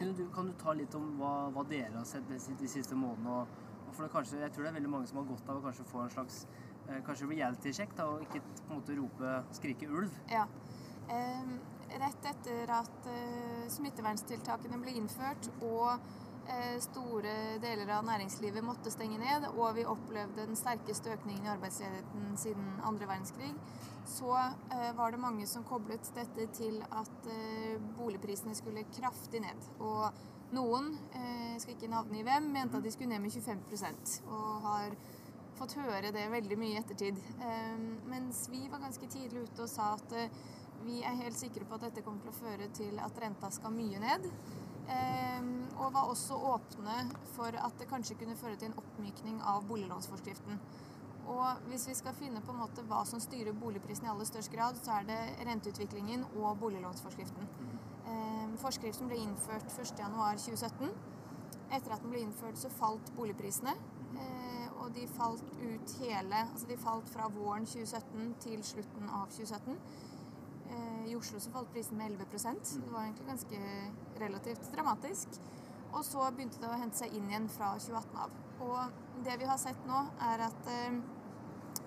Du, 0.00 0.28
kan 0.34 0.46
du 0.46 0.52
ta 0.58 0.72
litt 0.74 0.94
om 0.94 1.18
hva, 1.20 1.50
hva 1.54 1.62
dere 1.70 1.96
har 1.96 2.04
sett 2.04 2.26
de, 2.28 2.38
de 2.60 2.68
siste 2.68 2.94
månedene? 2.98 3.30
Og, 3.30 3.46
og 3.88 3.94
for 3.94 4.08
kanskje, 4.08 4.40
jeg 4.40 4.52
tror 4.52 4.64
det 4.64 4.70
er 4.72 4.78
veldig 4.80 4.90
mange 4.90 5.06
som 5.06 5.18
har 5.18 5.28
godt 5.28 5.48
av 5.48 5.60
å 5.60 5.62
kanskje 5.62 5.84
få 5.86 6.00
en 6.02 6.10
slags 6.10 6.46
eh, 6.88 6.98
kanskje 7.06 7.28
reality-sjekk, 7.30 7.94
og 8.02 8.24
ikke 8.26 8.40
på 8.42 8.72
en 8.72 8.80
måte 8.80 8.96
rope 8.98 9.44
'skrike 9.54 9.86
ulv'. 9.86 10.18
Ja. 10.32 10.46
Eh, 11.08 11.54
rett 12.00 12.26
etter 12.26 12.70
at 12.74 13.06
eh, 13.06 13.68
smitteverntiltakene 13.70 14.80
ble 14.82 14.96
innført 14.98 15.50
og 15.62 15.92
eh, 15.94 16.00
store 16.84 17.32
deler 17.62 17.88
av 17.96 18.04
næringslivet 18.06 18.64
måtte 18.64 18.92
stenge 18.92 19.18
ned, 19.20 19.46
og 19.54 19.74
vi 19.78 19.86
opplevde 19.88 20.44
den 20.44 20.58
sterkeste 20.58 21.14
økningen 21.14 21.46
i 21.46 21.52
arbeidsledigheten 21.54 22.36
siden 22.40 22.68
andre 22.84 23.08
verdenskrig, 23.08 23.52
så 24.04 24.34
eh, 24.36 24.90
var 24.96 25.14
det 25.14 25.22
mange 25.22 25.46
som 25.48 25.64
koblet 25.64 26.10
dette 26.16 26.46
til 26.56 26.82
at 26.92 27.28
eh, 27.32 27.80
boligprisene 27.96 28.54
skulle 28.58 28.84
kraftig 28.92 29.40
ned. 29.44 29.68
Og 29.80 30.10
noen, 30.54 30.92
eh, 31.16 31.52
jeg 31.54 31.62
skal 31.64 31.76
ikke 31.76 31.92
navne 31.92 32.20
i 32.20 32.26
hvem, 32.26 32.50
mente 32.52 32.78
at 32.78 32.84
de 32.84 32.92
skulle 32.92 33.14
ned 33.14 33.24
med 33.24 33.32
25% 33.32 34.18
og 34.28 34.50
har 34.68 34.96
fått 35.58 35.76
høre 35.78 36.10
det 36.14 36.26
veldig 36.32 36.58
mye 36.58 36.74
i 36.74 36.82
ettertid. 36.82 37.20
Eh, 37.40 37.78
mens 38.10 38.44
vi 38.52 38.66
var 38.68 38.82
ganske 38.84 39.08
tidlig 39.10 39.46
ute 39.48 39.64
og 39.64 39.70
sa 39.70 39.94
at 39.96 40.14
eh, 40.18 40.44
vi 40.84 41.00
er 41.06 41.16
helt 41.22 41.38
sikre 41.38 41.64
på 41.64 41.78
at 41.78 41.88
dette 41.88 42.04
kommer 42.04 42.24
til 42.24 42.34
å 42.34 42.38
føre 42.38 42.68
til 42.76 43.00
at 43.00 43.18
renta 43.22 43.50
skal 43.54 43.72
mye 43.72 44.02
ned. 44.02 44.28
Eh, 44.88 45.44
og 45.80 45.92
var 45.94 46.10
også 46.10 46.36
åpne 46.54 46.96
for 47.34 47.56
at 47.56 47.78
det 47.80 47.88
kanskje 47.88 48.18
kunne 48.20 48.36
føre 48.36 48.56
til 48.56 48.70
en 48.70 48.78
oppmykning 48.80 49.40
av 49.42 49.64
boliglånsforskriften. 49.68 50.60
Og 51.26 51.46
hvis 51.70 51.88
vi 51.88 51.94
skal 51.96 52.14
finne 52.14 52.42
på 52.44 52.52
en 52.52 52.60
måte 52.60 52.84
hva 52.88 53.00
som 53.08 53.20
styrer 53.22 53.56
boligprisen 53.56 54.04
i 54.04 54.10
aller 54.12 54.28
størst 54.28 54.52
grad, 54.52 54.76
så 54.84 54.98
er 54.98 55.08
det 55.08 55.48
renteutviklingen 55.48 56.26
og 56.36 56.58
boliglånsforskriften. 56.60 57.48
Eh, 58.04 58.54
forskriften 58.60 59.08
ble 59.08 59.22
innført 59.24 59.72
1.1.2017. 59.72 60.92
Etter 61.72 61.94
at 61.94 62.02
den 62.04 62.12
ble 62.12 62.20
innført, 62.26 62.60
så 62.60 62.68
falt 62.68 63.12
boligprisene. 63.16 63.72
Eh, 64.14 64.66
og 64.82 64.92
de 64.94 65.08
falt 65.10 65.42
ut 65.58 65.94
hele 65.98 66.36
Altså 66.44 66.66
de 66.68 66.76
falt 66.78 67.08
fra 67.10 67.26
våren 67.32 67.64
2017 67.66 68.34
til 68.44 68.64
slutten 68.64 69.08
av 69.08 69.30
2017. 69.32 69.78
Eh, 70.70 71.06
I 71.10 71.16
Oslo 71.16 71.40
så 71.40 71.50
falt 71.50 71.72
prisen 71.72 71.98
med 71.98 72.12
11 72.12 72.26
så 72.62 72.80
det 72.80 72.92
var 72.92 73.08
egentlig 73.08 73.26
ganske 73.26 73.58
relativt 74.20 74.70
dramatisk. 74.74 75.40
Og 75.94 76.02
så 76.06 76.24
begynte 76.34 76.60
det 76.62 76.70
å 76.70 76.78
hente 76.78 76.98
seg 76.98 77.14
inn 77.14 77.28
igjen 77.30 77.50
fra 77.52 77.74
2018 77.78 78.22
av. 78.24 78.38
Og 78.64 79.22
det 79.26 79.36
vi 79.40 79.48
har 79.48 79.60
sett 79.60 79.86
nå, 79.88 80.00
er 80.32 80.46
at 80.48 80.70
eh, 80.70 80.96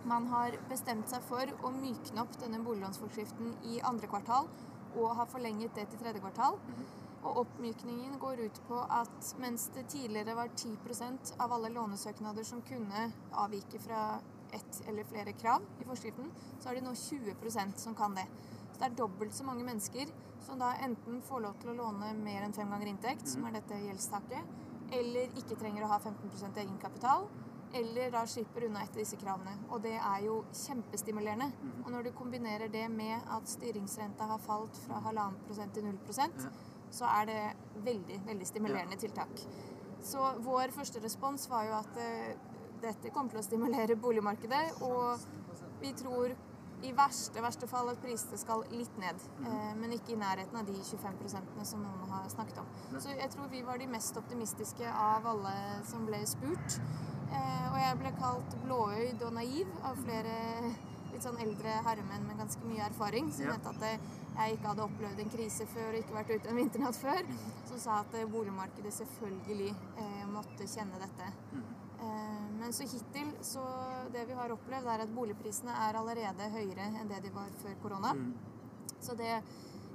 man 0.07 0.29
har 0.31 0.55
bestemt 0.69 1.09
seg 1.11 1.23
for 1.27 1.51
å 1.67 1.73
mykne 1.75 2.23
opp 2.23 2.37
denne 2.39 2.61
boliglånsforskriften 2.63 3.57
i 3.73 3.81
andre 3.87 4.07
kvartal, 4.11 4.47
og 4.95 5.17
har 5.19 5.29
forlenget 5.29 5.75
det 5.75 5.89
til 5.91 6.01
tredje 6.01 6.23
kvartal. 6.23 6.57
Og 7.27 7.41
oppmykningen 7.43 8.15
går 8.21 8.45
ut 8.45 8.59
på 8.69 8.79
at 8.93 9.33
mens 9.41 9.67
det 9.75 9.87
tidligere 9.91 10.37
var 10.37 10.53
10% 10.53 11.33
av 11.43 11.53
alle 11.57 11.73
lånesøknader 11.75 12.45
som 12.47 12.63
kunne 12.67 13.09
avvike 13.43 13.81
fra 13.83 14.19
ett 14.55 14.81
eller 14.87 15.03
flere 15.03 15.33
krav 15.35 15.65
i 15.81 15.87
forskriften, 15.87 16.29
så 16.61 16.69
er 16.69 16.77
det 16.77 16.85
nå 16.85 16.93
20% 16.95 17.81
som 17.83 17.97
kan 17.97 18.15
det. 18.15 18.23
Så 18.77 18.83
det 18.83 18.91
er 18.91 18.97
dobbelt 18.99 19.33
så 19.33 19.43
mange 19.43 19.63
mennesker 19.65 20.09
som 20.45 20.59
da 20.61 20.75
enten 20.85 21.17
får 21.25 21.41
lov 21.41 21.55
til 21.57 21.71
å 21.71 21.77
låne 21.79 22.11
mer 22.21 22.43
enn 22.45 22.53
fem 22.53 22.69
ganger 22.69 22.91
inntekt, 22.91 23.25
som 23.27 23.45
er 23.49 23.55
dette 23.55 23.79
gjeldstaket, 23.81 24.51
eller 24.93 25.33
ikke 25.41 25.57
trenger 25.57 25.83
å 25.83 25.89
ha 25.89 25.97
15 25.97 26.59
egenkapital, 26.61 27.25
eller 27.73 28.11
da 28.13 28.21
slipper 28.29 28.67
unna 28.67 28.83
etter 28.85 29.01
disse 29.01 29.17
kravene. 29.17 29.55
Og 29.73 29.81
det 29.81 29.95
er 29.97 30.19
jo 30.27 30.43
kjempestimulerende. 30.55 31.49
Og 31.83 31.89
når 31.91 32.05
du 32.05 32.11
kombinerer 32.19 32.69
det 32.71 32.85
med 32.93 33.17
at 33.33 33.49
styringsrenta 33.49 34.29
har 34.29 34.43
falt 34.45 34.77
fra 34.85 35.01
halvannen 35.07 35.41
prosent 35.47 35.73
til 35.73 35.83
null 35.89 35.97
prosent, 36.05 36.37
Ja. 36.45 36.51
så 36.91 37.05
er 37.17 37.25
det 37.25 37.41
veldig, 37.83 38.21
veldig 38.27 38.47
stimulerende 38.47 38.95
tiltak. 38.95 39.41
Så 40.05 40.21
vår 40.45 40.69
første 40.71 41.01
respons 41.03 41.49
var 41.49 41.65
jo 41.65 41.73
at 41.81 41.97
eh, 41.97 42.37
dette 42.81 43.09
kommer 43.09 43.33
til 43.33 43.39
å 43.39 43.43
stimulere 43.49 43.95
boligmarkedet, 43.97 44.81
og 44.85 45.17
vi 45.81 45.91
tror 45.93 46.37
i 46.85 46.91
verste, 46.93 47.41
verste 47.41 47.67
fall 47.67 47.89
at 47.89 48.01
prisene 48.03 48.37
skal 48.37 48.63
litt 48.71 48.97
ned, 49.01 49.15
eh, 49.41 49.71
men 49.79 49.95
ikke 49.95 50.13
i 50.13 50.19
nærheten 50.21 50.59
av 50.59 50.65
de 50.67 50.73
25% 50.77 51.65
som 51.65 51.81
noen 51.81 52.11
har 52.11 52.27
snakket 52.29 52.59
om. 52.61 52.67
Så 52.99 53.09
jeg 53.17 53.29
tror 53.33 53.47
vi 53.49 53.61
var 53.65 53.77
de 53.81 53.87
mest 53.87 54.17
optimistiske 54.17 54.85
av 54.93 55.25
alle 55.25 55.55
som 55.89 56.05
ble 56.05 56.19
spurt. 56.29 56.77
Eh, 57.31 57.65
og 57.71 57.79
jeg 57.81 57.97
ble 57.99 58.11
kalt 58.19 58.53
blåøyd 58.63 59.23
og 59.27 59.33
naiv 59.33 59.67
av 59.83 59.97
flere 60.03 60.35
litt 61.11 61.23
sånn 61.23 61.39
eldre 61.41 61.73
herremenn 61.87 62.27
med 62.27 62.37
ganske 62.37 62.61
mye 62.69 62.85
erfaring, 62.85 63.31
som 63.33 63.45
Ja. 63.47 63.51
mente 63.57 63.69
at 63.73 63.81
eh, 63.81 63.99
jeg 64.37 64.53
ikke 64.57 64.67
hadde 64.67 64.83
opplevd 64.85 65.19
en 65.19 65.29
krise 65.33 65.65
før 65.65 65.87
og 65.89 65.97
ikke 65.97 66.13
vært 66.13 66.29
ute 66.35 66.49
en 66.49 66.55
vinternatt 66.61 66.95
før. 66.95 67.23
Som 67.65 67.79
sa 67.79 67.99
at 68.03 68.13
boligmarkedet 68.31 68.93
selvfølgelig 68.93 69.71
eh, 69.97 70.25
måtte 70.29 70.67
kjenne 70.69 70.99
dette. 71.01 71.31
Men 71.51 71.66
så 72.75 72.87
hittil, 72.87 73.31
så 73.45 73.63
det 74.13 74.25
vi 74.29 74.35
har 74.37 74.53
opplevd, 74.53 74.89
er 74.93 75.03
at 75.05 75.15
boligprisene 75.15 75.73
er 75.87 75.99
allerede 75.99 76.49
høyere 76.53 76.91
enn 77.01 77.11
det 77.11 77.21
de 77.25 77.33
var 77.35 77.51
før 77.61 77.75
korona. 77.83 78.13
Mm. 78.17 78.31
Så 79.03 79.15
det, 79.19 79.33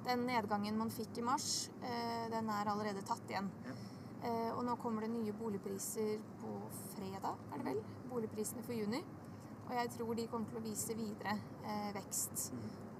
den 0.07 0.27
nedgangen 0.29 0.79
man 0.79 0.93
fikk 0.93 1.19
i 1.19 1.27
mars, 1.27 1.71
eh, 1.83 2.29
den 2.33 2.51
er 2.53 2.71
allerede 2.73 3.05
tatt 3.07 3.31
igjen. 3.31 3.51
Ja. 3.67 3.79
Eh, 4.23 4.51
og 4.55 4.63
nå 4.67 4.77
kommer 4.79 5.03
det 5.03 5.11
nye 5.11 5.35
boligpriser 5.35 6.21
på 6.39 6.55
fredag, 6.93 7.41
er 7.51 7.59
det 7.59 7.67
vel? 7.73 7.83
Boligprisene 8.11 8.63
for 8.63 8.79
juni. 8.79 9.03
Og 9.69 9.75
jeg 9.79 9.91
tror 9.95 10.15
de 10.19 10.27
kommer 10.31 10.51
til 10.51 10.59
å 10.61 10.65
vise 10.65 10.95
videre 10.99 11.37
eh, 11.65 11.91
vekst. 11.97 12.51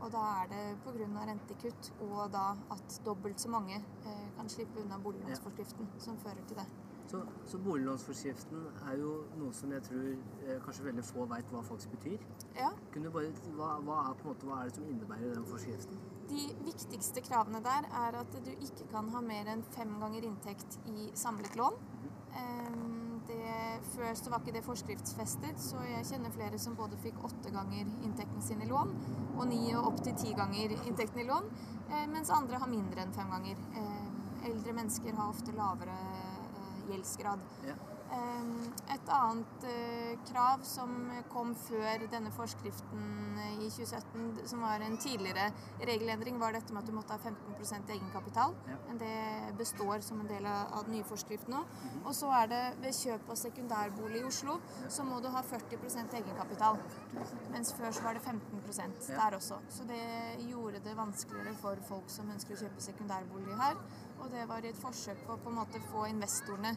Og 0.03 0.11
da 0.11 0.23
er 0.41 0.51
det 0.51 0.63
pga. 0.83 1.27
rentekutt 1.29 1.93
og 2.03 2.33
da 2.35 2.57
at 2.75 3.01
dobbelt 3.07 3.39
så 3.41 3.51
mange 3.53 3.77
eh, 3.77 4.29
kan 4.37 4.49
slippe 4.51 4.81
unna 4.83 4.99
boliglånsforskriften 4.99 5.91
som 5.99 6.19
fører 6.19 6.43
til 6.49 6.59
det. 6.59 6.67
Så, 7.13 7.19
så 7.45 7.59
boliglånsforskriften 7.61 8.63
er 8.89 8.95
jo 8.97 9.11
noe 9.37 9.53
som 9.53 9.73
jeg 9.75 9.85
tror 9.85 10.07
eh, 10.09 10.61
kanskje 10.65 10.87
veldig 10.87 11.03
få 11.05 11.27
veit 11.29 11.51
hva 11.53 11.61
faktisk 11.67 11.93
betyr. 11.99 12.23
Ja, 12.57 12.71
bare, 13.13 13.33
hva, 13.59 13.75
hva, 13.85 13.99
er, 14.09 14.23
måte, 14.25 14.49
hva 14.49 14.63
er 14.63 14.71
det 14.71 14.79
som 14.79 14.87
innebærer 14.89 15.35
den 15.37 15.45
forskriften? 15.51 15.99
De 16.31 16.47
viktigste 16.65 17.21
kravene 17.27 17.61
der 17.67 17.85
er 17.91 18.17
at 18.23 18.39
du 18.47 18.49
ikke 18.55 18.89
kan 18.95 19.13
ha 19.13 19.21
mer 19.27 19.51
enn 19.53 19.65
fem 19.77 19.93
ganger 20.01 20.25
inntekt 20.31 20.79
i 20.89 21.11
samlet 21.25 21.59
lån. 21.61 21.77
Ehm, 22.41 22.99
Det, 23.23 23.37
før 23.93 24.17
så 24.19 24.31
var 24.33 24.41
ikke 24.43 24.53
det 24.57 24.65
forskriftsfestet, 24.67 25.61
så 25.63 25.79
jeg 25.87 26.09
kjenner 26.09 26.33
flere 26.35 26.59
som 26.59 26.75
både 26.75 26.97
fikk 27.05 27.21
åtte 27.29 27.53
ganger 27.55 27.87
inntekten 28.03 28.43
sin 28.43 28.65
i 28.65 28.67
lån, 28.67 28.91
og 29.37 29.45
ni 29.47 29.61
og 29.79 29.93
opptil 29.93 30.17
ti 30.19 30.33
ganger 30.35 30.75
inntekten 30.81 31.23
i 31.23 31.29
lån, 31.29 31.47
eh, 31.93 32.09
mens 32.11 32.33
andre 32.35 32.59
har 32.59 32.73
mindre 32.73 33.05
enn 33.05 33.15
fem 33.15 33.31
ganger. 33.31 33.63
Ehm, 33.79 34.19
Eldre 34.43 34.73
mennesker 34.75 35.15
har 35.15 35.31
ofte 35.31 35.53
lavere 35.55 35.95
gjeldsgrad. 36.91 37.49
Ja. 37.69 37.79
Et 38.93 39.09
annet 39.09 39.65
eh, 39.65 40.19
krav 40.29 40.65
som 40.69 40.91
kom 41.33 41.55
før 41.57 42.03
denne 42.13 42.33
forskriften 42.35 43.39
i 43.63 43.71
2017, 43.73 44.43
som 44.51 44.65
var 44.67 44.85
en 44.85 44.99
tidligere 45.01 45.47
regelendring, 45.81 46.37
var 46.41 46.53
dette 46.53 46.75
med 46.75 46.83
at 46.83 46.91
du 46.91 46.97
måtte 46.97 47.17
ha 47.17 47.21
15% 47.23 47.93
egenkapital. 47.95 48.53
Ja. 48.69 48.77
Men 48.89 49.01
det 49.01 49.57
består 49.57 50.05
som 50.05 50.21
en 50.21 50.29
del 50.29 50.47
av, 50.49 50.85
den 50.85 50.99
nye 50.99 51.09
forskriften 51.09 51.55
nå. 51.55 51.63
-hmm. 51.63 52.07
Og 52.07 52.15
så 52.15 52.31
er 52.43 52.47
det 52.47 52.63
ved 52.83 52.93
kjøp 52.93 53.31
av 53.31 53.37
sekundærbolig 53.37 54.21
i 54.21 54.25
Oslo, 54.25 54.61
så 54.89 55.05
må 55.05 55.21
du 55.21 55.29
ha 55.29 55.43
40% 55.43 56.15
egenkapital. 56.15 56.79
Mens 57.51 57.73
før 57.73 57.91
så 57.91 58.03
var 58.03 58.13
det 58.13 58.23
15 58.23 58.61
Ja. 59.09 59.15
der 59.17 59.37
også. 59.37 59.55
Så 59.69 59.85
det 59.85 60.49
gjorde 60.51 60.81
det 60.85 60.97
vanskeligere 60.97 61.55
for 61.55 61.77
folk 61.89 62.05
som 62.07 62.31
ønsker 62.31 62.55
å 62.55 62.59
kjøpe 62.59 62.81
sekundærbolig 62.81 63.57
her. 63.57 63.77
Og 64.23 64.31
det 64.31 64.43
var 64.49 64.65
et 64.69 64.79
forsøk 64.79 65.25
på 65.27 65.35
å 65.37 65.41
på 65.43 65.51
en 65.51 65.57
måte 65.59 65.81
få 65.91 66.05
investorene 66.11 66.73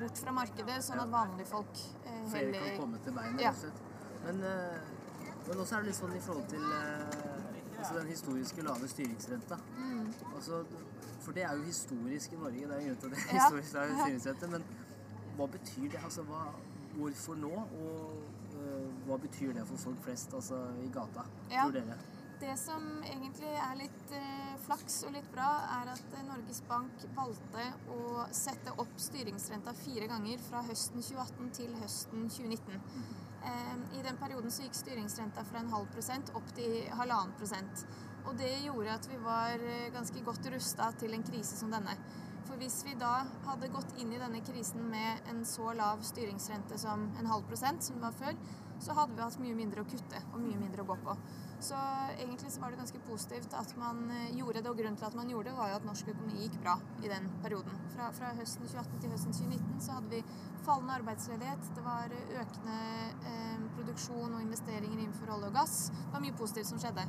bort 0.00 0.18
fra 0.22 0.32
markedet, 0.34 0.78
sånn 0.86 1.02
at 1.02 1.10
vanlige 1.12 1.46
folk 1.50 1.80
eh, 2.06 2.22
Flere 2.30 2.52
kan 2.56 2.78
komme 2.80 2.98
til 3.04 3.14
beina, 3.16 3.42
Ja. 3.42 3.52
Men, 4.24 4.42
eh, 4.44 4.80
men 5.48 5.58
også 5.62 5.76
er 5.78 5.84
det 5.84 5.90
litt 5.90 5.98
sånn 5.98 6.16
i 6.16 6.20
forhold 6.20 6.48
til 6.50 6.64
eh, 6.76 7.78
altså 7.78 7.94
den 7.96 8.10
historiske 8.12 8.62
lave 8.66 8.88
styringsrenta. 8.92 9.56
Mm. 9.78 10.10
Altså, 10.34 10.64
for 11.24 11.32
det 11.36 11.44
er 11.46 11.54
jo 11.56 11.62
historisk 11.64 12.32
i 12.36 12.40
Norge, 12.42 12.66
det 12.68 12.76
er 12.76 12.80
en 12.80 12.86
grunn 12.90 13.00
til 13.00 13.06
at 13.06 13.16
det 13.16 13.24
er 13.24 13.36
Ja. 13.36 13.44
historisk 13.46 13.74
lav 13.74 13.94
styringsrente. 14.02 14.50
Men 14.50 14.64
hva 15.38 15.46
betyr 15.56 15.88
det? 15.94 16.00
Altså, 16.04 16.22
hva, 16.28 16.42
hvorfor 16.96 17.34
nå? 17.40 17.52
Og 17.80 18.22
eh, 18.60 18.88
hva 19.06 19.16
betyr 19.24 19.52
det 19.56 19.66
for 19.66 19.76
folk 19.76 20.02
flest 20.04 20.34
altså, 20.34 20.60
i 20.84 20.88
gata, 20.92 21.24
Ja. 21.50 21.62
tror 21.64 21.72
dere? 21.78 21.96
Det 22.40 22.54
som 22.56 22.84
egentlig 23.04 23.50
er 23.52 23.74
litt 23.76 24.12
eh, 24.16 24.52
flaks 24.64 24.94
og 25.04 25.12
litt 25.12 25.26
bra, 25.28 25.48
er 25.76 25.90
at 25.92 26.14
eh, 26.16 26.22
Norges 26.24 26.62
Bank 26.64 27.02
valgte 27.12 27.66
å 27.92 28.24
sette 28.32 28.72
opp 28.80 28.94
styringsrenta 28.96 29.74
fire 29.76 30.08
ganger 30.08 30.40
fra 30.46 30.62
høsten 30.64 31.04
2018 31.04 31.50
til 31.58 31.74
høsten 31.82 32.24
2019. 32.32 32.80
Eh, 33.44 33.74
I 33.98 34.04
den 34.06 34.16
perioden 34.22 34.48
så 34.54 34.64
gikk 34.64 34.78
styringsrenta 34.78 35.44
fra 35.50 35.60
en 35.60 35.68
halv 35.74 35.92
prosent 35.92 36.32
opp 36.32 36.48
til 36.56 36.78
halvannen 36.96 37.36
prosent. 37.36 37.84
Og 38.24 38.32
det 38.40 38.54
gjorde 38.64 38.96
at 38.96 39.10
vi 39.12 39.20
var 39.20 39.60
eh, 39.60 39.92
ganske 39.92 40.24
godt 40.24 40.48
rusta 40.56 40.88
til 41.04 41.18
en 41.18 41.28
krise 41.28 41.60
som 41.60 41.76
denne. 41.76 41.98
For 42.48 42.56
hvis 42.56 42.80
vi 42.88 42.96
da 42.98 43.18
hadde 43.50 43.68
gått 43.76 43.92
inn 44.00 44.16
i 44.16 44.22
denne 44.22 44.40
krisen 44.48 44.88
med 44.88 45.28
en 45.28 45.44
så 45.44 45.76
lav 45.76 46.00
styringsrente 46.08 46.80
som 46.80 47.04
en 47.20 47.32
halv 47.34 47.44
prosent, 47.52 47.84
som 47.84 48.00
det 48.00 48.08
var 48.08 48.16
før, 48.16 48.42
så 48.80 48.96
hadde 48.96 49.12
vi 49.12 49.28
hatt 49.28 49.40
mye 49.44 49.60
mindre 49.60 49.84
å 49.84 49.92
kutte 49.92 50.24
og 50.32 50.40
mye 50.40 50.56
mindre 50.56 50.88
å 50.88 50.88
gå 50.88 51.00
på. 51.04 51.20
Så 51.60 51.76
egentlig 52.16 52.52
så 52.52 52.62
var 52.62 52.72
det 52.72 52.80
ganske 52.80 53.00
positivt 53.04 53.54
at 53.56 53.74
man 53.76 54.06
eh, 54.14 54.30
gjorde 54.38 54.62
det, 54.62 54.70
og 54.70 54.78
grunnen 54.78 54.96
til 54.96 55.08
at 55.10 55.16
man 55.18 55.28
gjorde 55.28 55.50
det, 55.50 55.56
var 55.58 55.72
jo 55.72 55.80
at 55.80 55.88
norsk 55.88 56.08
økonomi 56.14 56.46
gikk 56.46 56.56
bra 56.62 56.78
i 57.04 57.10
den 57.12 57.26
perioden. 57.44 57.82
Fra, 57.94 58.08
fra 58.16 58.30
høsten 58.38 58.64
2018 58.64 59.02
til 59.02 59.12
høsten 59.12 59.36
2019 59.36 59.82
så 59.84 59.98
hadde 59.98 60.14
vi 60.14 60.22
fallende 60.64 60.96
arbeidsledighet, 61.02 61.68
det 61.76 61.84
var 61.84 62.16
økende 62.44 62.78
eh, 63.32 63.66
produksjon 63.76 64.38
og 64.38 64.40
investeringer 64.44 64.96
innenfor 64.96 65.34
olje 65.36 65.50
og 65.52 65.60
gass. 65.60 65.76
Det 65.92 66.14
var 66.14 66.24
mye 66.24 66.38
positivt 66.40 66.72
som 66.72 66.80
skjedde. 66.80 67.04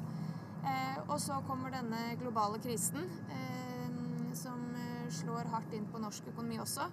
Eh, 0.61 0.99
og 1.07 1.17
så 1.21 1.39
kommer 1.47 1.73
denne 1.73 2.11
globale 2.21 2.59
krisen 2.61 3.07
eh, 3.33 3.87
som 4.37 4.67
eh, 4.77 5.07
slår 5.09 5.49
hardt 5.53 5.73
inn 5.73 5.87
på 5.89 6.01
norsk 6.01 6.27
økonomi 6.33 6.59
også. 6.61 6.85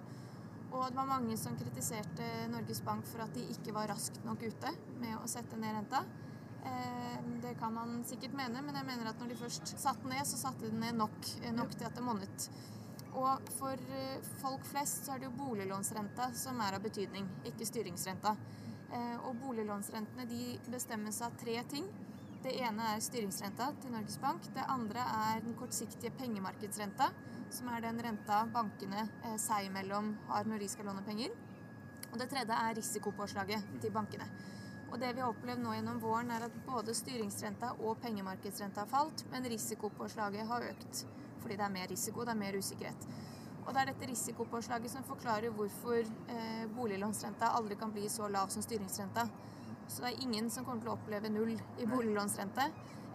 Og 0.69 0.87
det 0.87 0.97
var 0.97 1.09
mange 1.09 1.37
som 1.37 1.57
kritiserte 1.57 2.25
Norges 2.53 2.81
Bank 2.85 3.07
for 3.09 3.25
at 3.25 3.33
de 3.33 3.45
ikke 3.53 3.73
var 3.73 3.89
raskt 3.89 4.21
nok 4.25 4.43
ute 4.45 4.73
med 5.01 5.17
å 5.17 5.29
sette 5.29 5.57
ned 5.57 5.73
renta. 5.75 6.03
Eh, 6.69 7.19
det 7.41 7.53
kan 7.59 7.73
man 7.73 8.03
sikkert 8.03 8.33
mene, 8.33 8.61
men 8.61 8.75
jeg 8.75 8.87
mener 8.87 9.09
at 9.09 9.21
når 9.21 9.31
de 9.31 9.37
først 9.39 9.73
satte 9.79 10.09
ned, 10.09 10.21
så 10.27 10.39
satte 10.39 10.65
de 10.65 10.73
den 10.73 10.83
ned 10.83 10.97
nok, 10.99 11.31
eh, 11.41 11.53
nok 11.55 11.73
til 11.75 11.87
at 11.87 11.95
det 11.95 12.05
monnet. 12.05 12.49
Og 13.17 13.49
for 13.57 13.89
eh, 13.95 14.27
folk 14.41 14.65
flest 14.69 15.05
så 15.05 15.15
er 15.15 15.21
det 15.21 15.29
jo 15.29 15.37
boliglånsrenta 15.39 16.29
som 16.37 16.61
er 16.61 16.77
av 16.77 16.85
betydning, 16.85 17.27
ikke 17.49 17.67
styringsrenta. 17.67 18.35
Og 19.29 19.35
boliglånsrentene 19.37 20.23
de 20.25 20.55
bestemmes 20.73 21.19
av 21.21 21.35
tre 21.37 21.59
ting. 21.69 21.85
Det 22.41 22.55
ene 22.57 22.87
er 22.95 23.03
styringsrenta 23.05 23.67
til 23.83 23.93
Norges 23.93 24.17
Bank. 24.17 24.47
Det 24.55 24.63
andre 24.65 25.03
er 25.03 25.43
den 25.45 25.53
kortsiktige 25.59 26.09
pengemarkedsrenta, 26.17 27.11
som 27.53 27.69
er 27.69 27.83
den 27.85 28.01
renta 28.01 28.39
bankene 28.49 29.05
seg 29.37 29.67
imellom 29.67 30.15
har 30.31 30.49
når 30.49 30.65
de 30.65 30.71
skal 30.73 30.89
låne 30.89 31.05
penger. 31.05 31.37
Og 32.09 32.17
det 32.17 32.31
tredje 32.33 32.57
er 32.57 32.79
risikopåslaget 32.79 33.77
til 33.83 33.93
bankene. 33.93 34.25
Og 34.89 34.99
det 34.99 35.11
vi 35.13 35.21
har 35.21 35.29
opplevd 35.29 35.61
nå 35.61 35.73
gjennom 35.75 35.99
våren, 36.01 36.31
er 36.33 36.47
at 36.47 36.55
både 36.65 36.95
styringsrenta 36.97 37.75
og 37.85 37.99
pengemarkedsrenta 38.01 38.85
har 38.85 38.89
falt, 38.89 39.25
men 39.31 39.45
risikopåslaget 39.51 40.47
har 40.49 40.65
økt. 40.71 41.03
Fordi 41.39 41.57
det 41.59 41.65
er 41.65 41.75
mer 41.75 41.91
risiko, 41.91 42.25
det 42.25 42.33
er 42.33 42.41
mer 42.41 42.57
usikkerhet. 42.57 43.05
Og 43.65 43.73
det 43.75 43.81
er 43.83 43.91
dette 43.91 44.09
risikopåslaget 44.09 44.91
som 44.91 45.05
forklarer 45.05 45.53
hvorfor 45.53 45.99
eh, 46.01 46.63
boliglånsrenta 46.73 47.51
aldri 47.59 47.77
kan 47.77 47.93
bli 47.93 48.07
så 48.09 48.27
lav 48.33 48.49
som 48.49 48.65
styringsrenta. 48.65 49.27
Så 49.87 50.01
det 50.01 50.09
er 50.09 50.23
ingen 50.25 50.49
som 50.49 50.65
kommer 50.65 50.81
til 50.81 50.91
å 50.91 50.97
oppleve 50.97 51.29
null 51.33 51.53
i 51.53 51.85
boliglånsrente. 51.89 52.65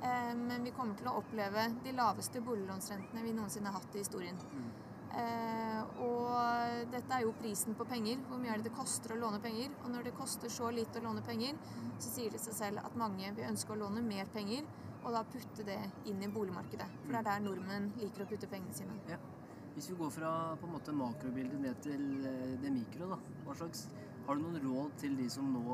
Eh, 0.05 0.33
men 0.39 0.63
vi 0.63 0.75
kommer 0.77 0.95
til 0.99 1.11
å 1.11 1.19
oppleve 1.19 1.67
de 1.83 1.95
laveste 1.97 2.43
boliglånsrentene 2.45 3.27
vi 3.27 3.35
noensinne 3.35 3.73
har 3.73 3.83
hatt 3.83 3.99
i 3.99 4.05
historien. 4.05 4.39
Eh, 5.15 6.01
og 6.03 6.91
dette 6.91 7.15
er 7.15 7.25
jo 7.25 7.35
prisen 7.39 7.77
på 7.79 7.87
penger. 7.89 8.23
Hvor 8.29 8.41
mye 8.41 8.55
er 8.55 8.63
det 8.63 8.71
det 8.71 8.77
koster 8.79 9.15
å 9.15 9.21
låne 9.21 9.41
penger? 9.43 9.71
Og 9.85 9.93
når 9.93 10.09
det 10.09 10.17
koster 10.19 10.53
så 10.53 10.71
lite 10.75 11.01
å 11.01 11.07
låne 11.07 11.23
penger, 11.27 11.59
så 11.99 12.11
sier 12.11 12.35
det 12.35 12.43
seg 12.43 12.57
selv 12.59 12.83
at 12.83 12.99
mange 12.99 13.31
vil 13.37 13.49
ønske 13.49 13.75
å 13.75 13.79
låne 13.79 14.03
mer 14.05 14.31
penger, 14.35 14.67
og 15.05 15.13
da 15.13 15.23
putte 15.29 15.67
det 15.67 15.79
inn 16.11 16.23
i 16.25 16.31
boligmarkedet. 16.33 16.89
For 17.05 17.13
det 17.13 17.21
er 17.21 17.29
der 17.29 17.45
nordmenn 17.45 17.91
liker 18.01 18.25
å 18.25 18.29
putte 18.31 18.51
pengene 18.51 18.75
sine. 18.77 18.97
Ja. 19.11 19.21
Hvis 19.75 19.91
vi 19.91 19.99
går 19.99 20.11
fra 20.15 20.31
på 20.61 20.69
en 20.69 20.75
måte 20.77 20.95
makrobildet 20.95 21.61
ned 21.61 21.81
til 21.83 22.27
eh, 22.31 22.57
det 22.63 22.73
mikro, 22.73 23.11
da. 23.11 23.19
Hva 23.45 23.57
slags, 23.59 23.89
har 24.25 24.39
du 24.39 24.45
noen 24.47 24.63
råd 24.63 24.95
til 25.03 25.17
de 25.19 25.27
som 25.29 25.51
nå 25.53 25.65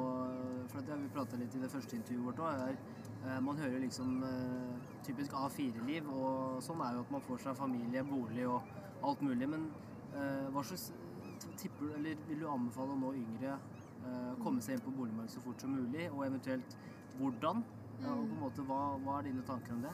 For 0.73 0.83
det 0.83 0.91
har 0.91 0.99
vi 0.99 1.11
prata 1.15 1.39
litt 1.39 1.55
i 1.55 1.61
det 1.63 1.69
første 1.71 1.99
intervjuet 1.99 2.27
vårt 2.31 2.41
òg. 2.49 2.81
Eh, 3.21 3.41
man 3.45 3.61
hører 3.61 3.83
liksom 3.85 4.23
eh, 4.25 4.95
typisk 5.07 5.37
A4-liv, 5.37 6.09
og 6.09 6.63
sånn 6.65 6.81
er 6.85 6.97
jo 6.97 7.05
at 7.05 7.13
man 7.13 7.25
får 7.27 7.45
seg 7.45 7.59
familie, 7.59 8.05
bolig 8.09 8.47
og 8.49 8.73
alt 9.03 9.25
mulig. 9.27 9.49
Men 9.49 9.69
eh, 10.15 10.47
hva 10.55 10.65
slags 10.67 10.91
tipper 11.61 11.89
du, 11.89 11.93
eller 11.99 12.25
vil 12.29 12.45
du 12.45 12.49
anbefale 12.51 12.97
nå 13.01 13.13
yngre 13.19 13.57
eh, 13.57 14.33
komme 14.45 14.63
seg 14.65 14.77
inn 14.77 14.87
på 14.87 14.95
boligmarkedet 14.97 15.37
så 15.37 15.45
fort 15.45 15.61
som 15.65 15.77
mulig, 15.77 16.09
og 16.13 16.25
eventuelt 16.27 16.79
hvordan? 17.19 17.65
Ja, 18.01 18.15
og 18.15 18.25
på 18.25 18.33
en 18.33 18.41
måte, 18.41 18.65
hva, 18.65 18.81
hva 19.05 19.19
er 19.19 19.29
dine 19.29 19.45
tanker 19.49 19.77
om 19.77 19.85
det? 19.85 19.93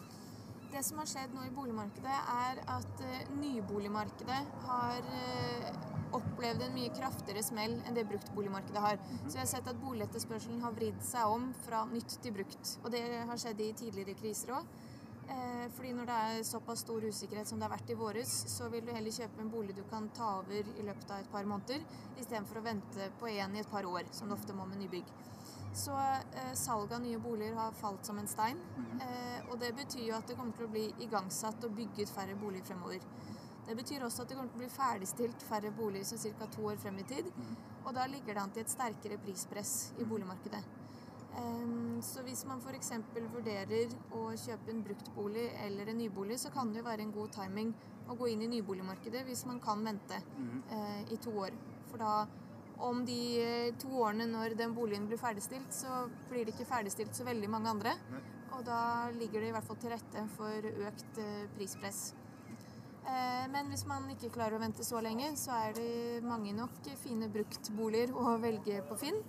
Det 0.71 0.83
som 0.85 0.99
har 1.01 1.09
skjedd 1.09 1.35
nå 1.35 1.45
i 1.47 1.53
boligmarkedet, 1.55 2.17
er 2.47 2.59
at 2.75 3.03
eh, 3.07 3.29
nyboligmarkedet 3.39 4.41
har 4.67 5.11
eh, 5.21 5.69
opplevd 6.17 6.65
en 6.67 6.75
mye 6.75 6.93
kraftigere 6.95 7.43
smell 7.45 7.77
enn 7.87 7.97
det 7.97 8.07
bruktboligmarkedet 8.11 8.83
har. 8.83 8.99
Så 9.27 9.37
vi 9.37 9.43
har 9.43 9.51
sett 9.51 9.71
at 9.71 9.81
boligetterspørselen 9.83 10.63
har 10.65 10.75
vridd 10.77 10.99
seg 11.07 11.33
om 11.33 11.49
fra 11.67 11.85
nytt 11.91 12.19
til 12.23 12.35
brukt. 12.37 12.77
Og 12.83 12.93
det 12.95 13.03
har 13.31 13.41
skjedd 13.41 13.63
i 13.63 13.73
tidligere 13.79 14.19
kriser 14.19 14.57
òg. 14.59 14.77
Eh, 15.29 15.67
fordi 15.75 15.93
når 15.93 16.07
det 16.07 16.17
er 16.17 16.43
såpass 16.47 16.85
stor 16.85 17.05
usikkerhet 17.05 17.49
som 17.49 17.59
det 17.59 17.67
har 17.67 17.75
vært 17.75 17.91
i 17.91 17.99
våres, 17.99 18.35
så 18.53 18.69
vil 18.71 18.85
du 18.87 18.93
heller 18.95 19.15
kjøpe 19.15 19.43
en 19.43 19.51
bolig 19.51 19.75
du 19.75 19.83
kan 19.91 20.09
ta 20.15 20.37
over 20.41 20.69
i 20.77 20.85
løpet 20.87 21.11
av 21.11 21.23
et 21.23 21.33
par 21.33 21.49
måneder, 21.51 21.83
istedenfor 22.15 22.61
å 22.61 22.67
vente 22.69 23.09
på 23.19 23.31
en 23.33 23.57
i 23.57 23.63
et 23.65 23.71
par 23.71 23.89
år, 23.91 24.07
som 24.15 24.31
det 24.31 24.39
ofte 24.39 24.55
må 24.55 24.69
med 24.71 24.85
nybygg. 24.85 25.11
Så 25.77 25.97
eh, 25.99 26.53
salget 26.55 26.95
av 26.97 27.03
nye 27.03 27.19
boliger 27.21 27.59
har 27.59 27.75
falt 27.77 28.07
som 28.07 28.19
en 28.23 28.31
stein. 28.31 28.63
Eh, 29.03 29.51
og 29.51 29.59
det 29.61 29.75
betyr 29.77 30.07
jo 30.07 30.15
at 30.17 30.31
det 30.31 30.39
kommer 30.39 30.57
til 30.57 30.69
å 30.69 30.73
bli 30.73 30.87
igangsatt 31.05 31.67
og 31.67 31.75
bygget 31.77 32.15
færre 32.15 32.39
boliger 32.41 32.71
fremover. 32.71 33.03
Det 33.67 33.75
betyr 33.75 34.07
også 34.07 34.23
at 34.23 34.31
det 34.31 34.39
kommer 34.39 34.53
til 34.55 34.61
å 34.61 34.63
bli 34.63 34.73
ferdigstilt 34.73 35.45
færre 35.49 35.75
boliger 35.75 36.07
som 36.07 36.23
ca. 36.39 36.47
to 36.55 36.71
år 36.71 36.79
frem 36.79 37.03
i 37.03 37.09
tid. 37.11 37.33
Og 37.85 37.95
da 37.95 38.07
ligger 38.07 38.35
det 38.35 38.43
an 38.43 38.55
til 38.55 38.63
et 38.63 38.73
sterkere 38.73 39.19
prispress 39.19 39.93
i 39.99 40.07
boligmarkedet. 40.07 40.63
Så 42.07 42.23
hvis 42.27 42.45
man 42.45 42.61
f.eks. 42.61 42.91
vurderer 43.33 43.93
å 44.15 44.27
kjøpe 44.37 44.71
en 44.73 44.83
bruktbolig 44.85 45.47
eller 45.65 45.89
en 45.91 45.99
nybolig, 45.99 46.37
så 46.41 46.51
kan 46.53 46.69
det 46.73 46.83
jo 46.83 46.87
være 46.87 47.03
en 47.07 47.13
god 47.15 47.33
timing 47.33 47.71
å 48.09 48.17
gå 48.17 48.29
inn 48.33 48.43
i 48.45 48.49
nyboligmarkedet 48.53 49.23
hvis 49.27 49.47
man 49.49 49.61
kan 49.65 49.81
vente 49.85 50.19
eh, 50.71 51.01
i 51.13 51.17
to 51.25 51.33
år. 51.41 51.57
For 51.91 51.99
da, 52.03 52.27
om 52.85 53.01
de 53.09 53.17
eh, 53.41 53.71
to 53.81 53.89
årene 54.05 54.29
når 54.29 54.57
den 54.61 54.75
boligen 54.77 55.09
blir 55.09 55.21
ferdigstilt, 55.21 55.73
så 55.73 56.05
blir 56.29 56.45
det 56.45 56.55
ikke 56.55 56.69
ferdigstilt 56.69 57.17
så 57.17 57.25
veldig 57.27 57.49
mange 57.51 57.73
andre. 57.73 57.97
Og 58.57 58.63
da 58.69 59.09
ligger 59.17 59.41
det 59.43 59.49
i 59.51 59.57
hvert 59.57 59.67
fall 59.69 59.81
til 59.83 59.93
rette 59.97 60.27
for 60.37 60.71
økt 60.91 61.19
eh, 61.25 61.49
prispress. 61.57 62.05
Eh, 63.07 63.45
Men 63.57 63.73
hvis 63.73 63.87
man 63.89 64.07
ikke 64.13 64.33
klarer 64.37 64.57
å 64.61 64.63
vente 64.63 64.85
så 64.85 65.01
lenge, 65.05 65.33
så 65.41 65.57
er 65.65 65.75
det 65.81 66.23
mange 66.29 66.53
nok 66.57 66.93
fine 67.03 67.29
bruktboliger 67.33 68.13
å 68.15 68.37
velge 68.43 68.83
på 68.89 69.01
Finn. 69.01 69.21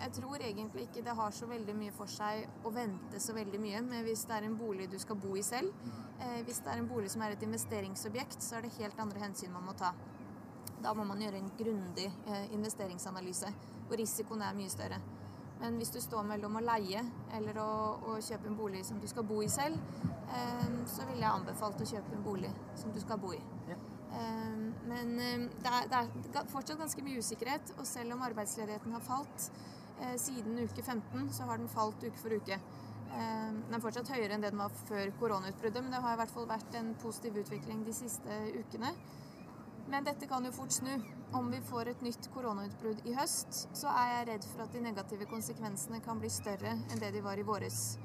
Og 0.00 0.06
jeg 0.06 0.12
tror 0.16 0.40
egentlig 0.40 0.86
ikke 0.86 1.02
det 1.04 1.12
har 1.12 1.32
så 1.36 1.46
veldig 1.46 1.74
mye 1.76 1.92
for 1.92 2.08
seg 2.08 2.46
å 2.64 2.70
vente 2.72 3.20
så 3.20 3.34
veldig 3.36 3.58
mye. 3.60 3.82
Men 3.84 4.06
hvis 4.06 4.22
det 4.24 4.38
er 4.38 4.46
en 4.46 4.56
bolig 4.56 4.86
du 4.88 4.96
skal 4.98 5.18
bo 5.20 5.34
i 5.36 5.42
selv, 5.44 5.74
eh, 6.24 6.38
hvis 6.46 6.62
det 6.64 6.72
er 6.72 6.80
en 6.80 6.88
bolig 6.88 7.10
som 7.12 7.20
er 7.20 7.34
et 7.34 7.44
investeringsobjekt, 7.44 8.40
så 8.40 8.56
er 8.56 8.64
det 8.64 8.78
helt 8.78 9.02
andre 9.04 9.20
hensyn 9.20 9.52
man 9.52 9.66
må 9.68 9.74
ta. 9.76 9.92
Da 10.80 10.94
må 10.96 11.04
man 11.04 11.20
gjøre 11.20 11.36
en 11.36 11.52
grundig 11.58 12.06
eh, 12.08 12.46
investeringsanalyse, 12.56 13.52
hvor 13.90 14.00
risikoen 14.00 14.40
er 14.40 14.56
mye 14.56 14.72
større. 14.72 15.02
Men 15.60 15.76
hvis 15.76 15.92
du 15.92 16.00
står 16.00 16.24
mellom 16.24 16.56
å 16.56 16.64
leie 16.64 17.02
eller 17.36 17.60
å, 17.60 17.70
å 18.08 18.16
kjøpe 18.24 18.48
en 18.48 18.56
bolig 18.56 18.80
som 18.88 19.00
du 19.02 19.04
skal 19.10 19.26
bo 19.28 19.42
i 19.44 19.52
selv, 19.52 19.76
eh, 20.32 20.68
så 20.88 21.04
ville 21.10 21.20
jeg 21.20 21.34
anbefalt 21.34 21.84
å 21.84 21.90
kjøpe 21.92 22.16
en 22.16 22.24
bolig 22.24 22.54
som 22.80 22.96
du 22.96 23.00
skal 23.04 23.20
bo 23.20 23.34
i. 23.36 23.42
Ja. 23.68 23.76
Eh, 24.16 24.56
Men 24.88 25.12
eh, 25.20 25.44
det 25.60 25.74
er, 25.82 26.08
det 26.24 26.40
er 26.40 26.48
fortsatt 26.48 26.80
ganske 26.80 27.04
mye 27.04 27.20
usikkerhet. 27.20 27.74
Og 27.76 27.84
selv 27.86 28.16
om 28.16 28.24
arbeidsledigheten 28.30 28.96
har 28.96 29.04
falt 29.04 29.50
siden 30.20 30.58
uke 30.64 30.82
15, 30.82 31.28
så 31.36 31.48
har 31.48 31.60
den 31.60 31.68
falt 31.68 32.02
uke 32.04 32.18
for 32.20 32.34
uke. 32.36 32.60
Eh, 33.10 33.52
den 33.66 33.74
er 33.74 33.82
fortsatt 33.82 34.10
høyere 34.12 34.36
enn 34.36 34.44
det 34.44 34.52
den 34.52 34.62
var 34.62 34.74
før 34.86 35.10
koronautbruddet, 35.18 35.82
men 35.82 35.94
det 35.94 36.02
har 36.04 36.14
i 36.14 36.20
hvert 36.20 36.34
fall 36.34 36.46
vært 36.50 36.76
en 36.78 36.92
positiv 37.02 37.40
utvikling 37.42 37.82
de 37.86 37.94
siste 37.96 38.36
ukene. 38.54 38.92
Men 39.90 40.06
dette 40.06 40.28
kan 40.30 40.44
jo 40.46 40.52
fort 40.54 40.74
snu. 40.74 40.92
Om 41.34 41.50
vi 41.50 41.60
får 41.66 41.90
et 41.90 42.04
nytt 42.06 42.28
koronautbrudd 42.34 43.02
i 43.06 43.14
høst, 43.14 43.64
så 43.74 43.90
er 43.90 44.12
jeg 44.12 44.28
redd 44.28 44.46
for 44.52 44.64
at 44.64 44.72
de 44.74 44.82
negative 44.82 45.26
konsekvensene 45.30 46.00
kan 46.04 46.22
bli 46.22 46.30
større 46.30 46.76
enn 46.76 47.02
det 47.02 47.10
de 47.14 47.22
var 47.22 47.38
i 47.38 47.46
våres. 47.46 47.98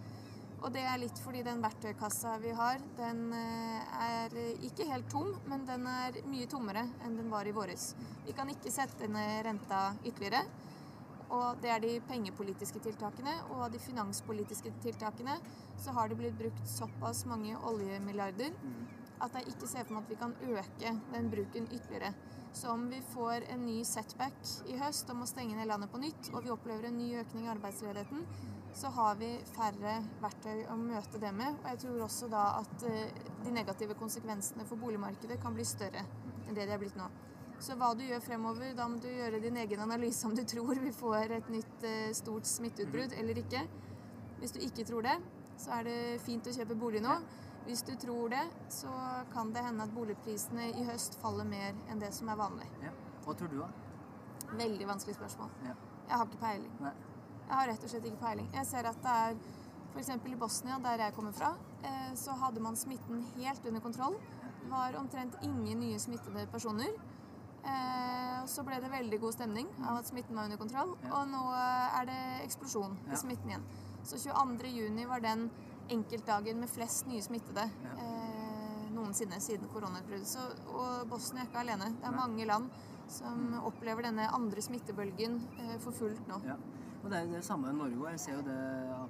Og 0.65 0.71
det 0.73 0.81
er 0.87 0.97
litt 0.97 1.19
fordi 1.21 1.43
den 1.45 1.61
verktøykassa 1.61 2.39
vi 2.41 2.53
har, 2.57 2.81
den 2.97 3.27
eh, 3.37 3.97
er 4.07 4.37
ikke 4.65 4.87
helt 4.89 5.09
tom, 5.13 5.35
men 5.45 5.65
den 5.69 5.85
er 5.89 6.17
mye 6.25 6.49
tommere 6.49 6.87
enn 7.05 7.19
den 7.19 7.29
var 7.29 7.45
i 7.45 7.53
våres. 7.53 7.91
Vi 8.25 8.33
kan 8.33 8.49
ikke 8.49 8.73
sette 8.73 9.09
ned 9.11 9.43
renta 9.45 9.91
ytterligere. 10.01 10.41
Og 11.33 11.61
det 11.63 11.71
er 11.73 11.81
de 11.83 11.93
pengepolitiske 12.09 12.81
tiltakene. 12.85 13.33
Og 13.51 13.65
av 13.67 13.73
de 13.73 13.81
finanspolitiske 13.81 14.73
tiltakene 14.83 15.39
så 15.81 15.95
har 15.97 16.09
det 16.09 16.19
blitt 16.19 16.37
brukt 16.39 16.69
såpass 16.69 17.25
mange 17.29 17.57
oljemilliarder 17.69 18.53
at 19.23 19.35
jeg 19.37 19.53
ikke 19.53 19.67
ser 19.69 19.85
for 19.87 19.95
meg 19.95 20.03
at 20.03 20.11
vi 20.11 20.17
kan 20.19 20.33
øke 20.43 20.89
den 21.13 21.29
bruken 21.31 21.69
ytterligere. 21.71 22.11
Så 22.55 22.71
om 22.71 22.85
vi 22.89 23.01
får 23.13 23.47
en 23.51 23.65
ny 23.67 23.81
setback 23.83 24.37
i 24.71 24.77
høst 24.79 25.09
om 25.11 25.23
å 25.23 25.27
stenge 25.27 25.57
ned 25.57 25.67
landet 25.67 25.91
på 25.91 25.99
nytt, 25.99 26.29
og 26.33 26.45
vi 26.45 26.51
opplever 26.53 26.87
en 26.87 26.97
ny 26.99 27.09
økning 27.19 27.47
i 27.47 27.51
arbeidsledigheten, 27.51 28.23
så 28.75 28.91
har 28.95 29.15
vi 29.19 29.29
færre 29.55 29.97
verktøy 30.23 30.65
å 30.71 30.75
møte 30.79 31.19
det 31.19 31.31
med. 31.35 31.59
Og 31.61 31.69
jeg 31.71 31.81
tror 31.83 32.05
også 32.07 32.29
da 32.31 32.45
at 32.61 32.87
eh, 32.87 33.11
de 33.43 33.53
negative 33.55 33.95
konsekvensene 33.99 34.67
for 34.67 34.79
boligmarkedet 34.79 35.39
kan 35.43 35.55
bli 35.55 35.67
større 35.67 36.03
enn 36.45 36.55
det 36.55 36.67
de 36.67 36.75
er 36.75 36.81
blitt 36.81 36.99
nå. 36.99 37.07
Så 37.59 37.77
hva 37.79 37.93
du 37.95 38.03
gjør 38.03 38.21
fremover, 38.23 38.73
da 38.77 38.87
må 38.91 38.99
du 39.01 39.07
gjøre 39.07 39.39
din 39.43 39.57
egen 39.61 39.81
analyse 39.85 40.27
om 40.27 40.35
du 40.35 40.43
tror 40.47 40.75
vi 40.83 40.91
får 40.93 41.37
et 41.37 41.49
nytt 41.53 41.87
eh, 41.87 42.11
stort 42.17 42.47
smitteutbrudd 42.49 43.15
eller 43.17 43.39
ikke. 43.41 43.63
Hvis 44.41 44.53
du 44.55 44.59
ikke 44.65 44.85
tror 44.85 45.07
det, 45.07 45.15
så 45.57 45.77
er 45.79 45.87
det 45.87 45.97
fint 46.25 46.47
å 46.47 46.53
kjøpe 46.55 46.77
bolig 46.77 47.01
nå. 47.03 47.15
Hvis 47.65 47.81
du 47.87 47.95
tror 47.97 48.29
det, 48.29 48.43
så 48.69 48.91
kan 49.33 49.53
det 49.55 49.63
hende 49.65 49.87
at 49.87 49.93
boligprisene 49.95 50.67
i 50.77 50.85
høst 50.85 51.17
faller 51.21 51.47
mer 51.49 51.73
enn 51.89 52.03
det 52.03 52.11
som 52.13 52.29
er 52.29 52.37
vanlig. 52.37 52.67
Ja. 52.83 52.91
Hva 53.25 53.33
tror 53.39 53.49
du, 53.49 53.57
da? 53.63 53.71
Veldig 54.59 54.87
vanskelig 54.91 55.15
spørsmål. 55.17 55.49
Ja. 55.65 55.73
Jeg 56.05 56.19
har 56.19 56.27
ikke 56.27 56.41
peiling. 56.43 56.75
Nei. 56.83 56.93
Jeg 57.45 57.53
har 57.55 57.67
rett 57.71 57.87
og 57.87 57.91
slett 57.93 58.05
ikke 58.11 58.21
peiling. 58.21 58.51
Jeg 58.53 58.69
ser 58.69 58.89
at 58.91 59.01
det 59.01 59.15
er 59.23 59.39
f.eks. 59.95 60.11
i 60.29 60.37
Bosnia, 60.37 60.77
der 60.83 61.07
jeg 61.07 61.15
kommer 61.15 61.33
fra, 61.33 61.55
eh, 61.87 62.13
så 62.19 62.35
hadde 62.43 62.61
man 62.61 62.77
smitten 62.77 63.23
helt 63.39 63.65
under 63.65 63.81
kontroll. 63.81 64.19
Det 64.61 64.69
var 64.69 64.97
omtrent 64.99 65.37
ingen 65.45 65.79
nye 65.79 65.99
smittede 66.01 66.45
personer. 66.51 66.93
Eh, 67.65 68.45
så 68.45 68.63
ble 68.63 68.77
det 68.81 68.91
veldig 68.93 69.19
god 69.23 69.33
stemning 69.33 69.67
av 69.89 69.97
at 69.99 70.05
smitten 70.09 70.35
var 70.37 70.45
under 70.45 70.57
kontroll, 70.61 70.95
Ja. 71.03 71.13
og 71.17 71.27
nå 71.31 71.41
eh, 71.53 71.99
er 71.99 72.05
det 72.05 72.19
eksplosjon 72.45 72.97
Ja. 73.07 73.13
i 73.13 73.17
smitten 73.17 73.49
igjen. 73.49 73.63
Så 74.05 74.19
22. 74.21 74.67
juni 74.69 75.05
var 75.09 75.19
den 75.19 75.49
enkeltdagen 75.89 76.59
med 76.59 76.69
flest 76.69 77.07
nye 77.07 77.21
smittede 77.21 77.65
Ja. 77.83 77.95
eh, 77.97 78.89
noensinne 78.93 79.39
siden 79.41 79.67
koronautbruddet. 79.73 80.37
Og 80.67 81.07
Bosnia 81.09 81.41
er 81.41 81.47
ikke 81.47 81.59
alene. 81.65 81.89
Det 81.99 82.05
er 82.07 82.11
mange 82.15 82.45
land 82.45 82.69
som 83.07 83.53
opplever 83.65 84.03
denne 84.03 84.29
andre 84.31 84.61
smittebølgen 84.61 85.41
eh, 85.59 85.77
for 85.79 85.91
fullt 85.91 86.27
nå. 86.27 86.39
Og 87.05 87.11
det 87.11 87.19
er 87.19 87.27
jo 87.27 87.35
det 87.35 87.45
samme 87.45 87.69
i 87.69 87.77
Norge 87.77 87.99
òg. 88.01 88.07
Jeg 88.15 88.19
ser 88.23 88.33
jo 88.39 88.43
det 88.47 88.57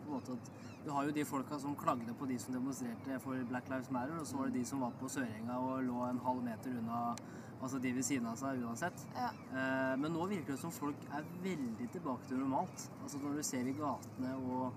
på 0.04 0.10
en 0.10 0.16
måte 0.18 0.34
at 0.36 0.50
Du 0.86 0.92
har 0.92 1.06
jo 1.08 1.14
de 1.16 1.24
folka 1.26 1.58
som 1.58 1.76
klagde 1.80 2.14
på 2.14 2.28
de 2.30 2.36
som 2.40 2.54
demonstrerte 2.54 3.20
for 3.24 3.48
Black 3.50 3.70
Lives 3.72 3.90
Matter, 3.90 4.20
og 4.20 4.28
så 4.28 4.38
var 4.38 4.52
det 4.52 4.60
de 4.60 4.66
som 4.70 4.84
var 4.84 4.92
på 5.00 5.08
Sørenga 5.10 5.56
og 5.58 5.84
lå 5.88 6.04
en 6.06 6.20
halv 6.22 6.44
meter 6.44 6.76
unna 6.78 7.16
altså 7.62 7.80
de 7.80 7.94
ved 7.96 8.04
siden 8.06 8.28
av 8.30 8.36
seg 8.38 8.62
uansett. 8.62 9.06
Ja. 9.16 9.32
Eh, 9.32 9.94
men 9.98 10.14
nå 10.14 10.28
virker 10.30 10.54
det 10.54 10.60
som 10.62 10.74
folk 10.76 11.08
er 11.16 11.26
veldig 11.42 11.88
tilbake 11.96 12.28
til 12.28 12.44
normalt. 12.44 12.90
Altså 13.02 13.22
Når 13.24 13.40
du 13.40 13.44
ser 13.48 13.66
i 13.66 13.74
gatene 13.80 14.36
og 14.36 14.76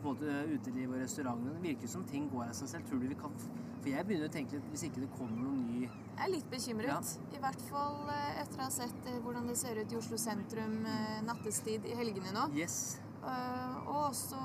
på 0.00 0.08
en 0.08 0.16
måte 0.16 0.54
uteliv 0.54 0.94
og 0.94 1.02
restauranter. 1.02 1.52
det 1.56 1.62
virker 1.68 1.88
som 1.88 2.04
ting 2.08 2.30
går 2.32 2.48
av 2.48 2.56
seg 2.58 2.68
selv. 2.68 2.88
Tror 2.88 3.02
du 3.02 3.08
vi 3.08 3.18
kan 3.18 3.36
For 3.82 3.90
jeg 3.90 4.06
begynner 4.06 4.30
å 4.30 4.32
tenke 4.32 4.56
litt 4.56 4.68
hvis 4.70 4.84
ikke 4.88 5.02
det 5.02 5.10
kommer 5.18 5.42
noen 5.42 5.62
ny 5.66 5.80
Jeg 5.82 6.24
er 6.24 6.30
litt 6.30 6.50
bekymret. 6.50 6.88
Ja. 6.88 7.38
I 7.38 7.40
hvert 7.42 7.62
fall 7.68 8.10
eh, 8.14 8.42
etter 8.42 8.60
å 8.60 8.66
ha 8.66 8.70
sett 8.70 9.08
eh, 9.10 9.18
hvordan 9.24 9.48
det 9.50 9.56
ser 9.58 9.80
ut 9.80 9.92
i 9.92 9.98
Oslo 9.98 10.18
sentrum 10.20 10.84
eh, 10.86 11.22
nattestid 11.26 11.88
i 11.90 11.96
helgene 11.98 12.34
nå. 12.36 12.50
Yes. 12.54 13.00
Eh, 13.22 13.74
og 13.86 14.08
også 14.08 14.38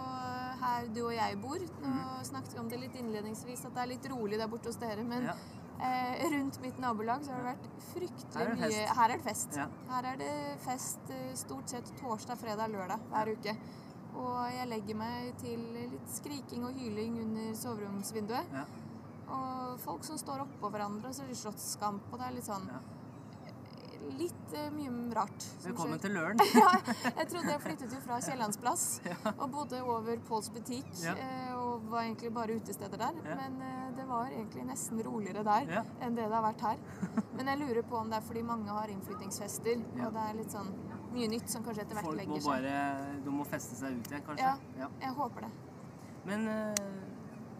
her 0.61 0.89
du 0.93 1.03
og 1.07 1.13
jeg 1.15 1.37
bor. 1.41 1.61
Nå 1.81 1.93
mm. 1.93 2.25
snakket 2.29 2.55
vi 2.55 2.61
om 2.61 2.69
det 2.71 2.81
litt 2.81 2.97
innledningsvis, 2.99 3.65
at 3.67 3.77
det 3.77 3.83
er 3.83 3.91
litt 3.95 4.09
rolig 4.11 4.41
der 4.41 4.51
borte 4.51 4.71
hos 4.71 4.79
dere. 4.81 5.05
Men 5.07 5.29
Ja. 5.29 5.35
eh, 5.81 6.29
rundt 6.33 6.61
mitt 6.61 6.77
nabolag 6.81 7.25
så 7.25 7.33
har 7.33 7.43
det 7.43 7.55
vært 7.55 7.67
fryktelig 7.93 8.35
Her 8.35 8.45
er 8.45 8.53
det 8.53 8.61
mye 8.61 8.69
fest. 8.69 8.95
Her 8.99 9.09
er 9.09 9.17
det 9.17 9.23
fest. 9.29 9.57
Ja. 9.57 9.67
Her 9.89 10.11
er 10.11 10.21
det 10.21 10.37
fest 10.65 11.11
eh, 11.17 11.33
stort 11.33 11.69
sett 11.69 11.93
torsdag, 12.01 12.37
fredag, 12.37 12.73
lørdag 12.73 13.09
hver 13.09 13.33
uke. 13.33 13.57
Og 14.17 14.37
jeg 14.53 14.67
legger 14.71 14.97
meg 14.97 15.33
til 15.41 15.61
litt 15.75 16.09
skriking 16.09 16.65
og 16.67 16.77
hyling 16.79 17.19
under 17.21 17.53
soveromsvinduet. 17.59 18.53
Ja. 18.53 18.65
Og 19.27 19.79
folk 19.83 20.05
som 20.07 20.17
står 20.19 20.45
oppå 20.45 20.69
hverandre, 20.71 21.09
og 21.11 21.15
så 21.17 21.25
er 21.25 21.33
det 21.33 21.37
slåsskamp, 21.41 22.07
og 22.13 22.21
det 22.21 22.29
er 22.29 22.37
litt 22.39 22.47
sånn 22.49 22.69
Ja. 22.71 22.79
Litt 24.17 24.53
uh, 24.55 24.69
mye 24.71 24.91
rart. 25.17 25.43
Velkommen 25.65 25.99
til 25.99 26.13
Løren. 26.15 26.39
ja, 26.55 26.69
jeg 27.03 27.25
trodde 27.27 27.49
jeg 27.51 27.59
flyttet 27.65 27.91
jo 27.91 27.99
fra 28.05 28.19
Kiellandsplass 28.23 28.83
og 29.41 29.49
bodde 29.51 29.81
over 29.83 30.21
Pauls 30.29 30.47
butikk. 30.55 30.87
Ja. 31.03 31.11
eh, 31.19 31.49
Og 31.57 31.89
var 31.91 32.05
egentlig 32.05 32.31
bare 32.33 32.55
utesteder 32.55 33.01
der. 33.01 33.17
Ja. 33.27 33.35
Men 33.41 33.57
uh, 33.59 33.89
det 33.97 34.05
var 34.07 34.31
egentlig 34.31 34.63
nesten 34.69 35.01
roligere 35.03 35.43
der 35.43 35.67
Ja. 35.75 35.83
enn 35.99 36.15
det 36.15 36.23
det 36.29 36.37
har 36.37 36.45
vært 36.45 36.63
her. 36.69 36.79
Men 37.35 37.51
jeg 37.51 37.59
lurer 37.65 37.83
på 37.89 37.99
om 37.99 38.09
det 38.13 38.21
er 38.21 38.27
fordi 38.29 38.45
mange 38.47 38.77
har 38.79 38.93
innflyttingsfester, 38.95 39.83
Ja. 39.97 40.07
og 40.07 40.15
det 40.15 40.23
er 40.29 40.39
litt 40.39 40.55
sånn 40.55 40.71
mye 41.17 41.27
nytt 41.33 41.49
som 41.49 41.63
kanskje 41.65 41.83
etter 41.85 41.97
hvert 41.99 42.05
Folk 42.07 42.17
må 42.17 42.21
legger 42.21 42.41
seg. 42.41 42.51
bare 42.51 43.23
De 43.25 43.33
må 43.39 43.45
feste 43.49 43.75
seg 43.79 43.97
ut 43.99 44.11
igjen, 44.11 44.23
kanskje. 44.29 44.45
Ja. 44.45 44.55
ja. 44.85 44.89
Jeg 45.01 45.13
håper 45.19 45.47
det. 45.47 45.51
Men 46.27 46.47
ja, 46.47 46.73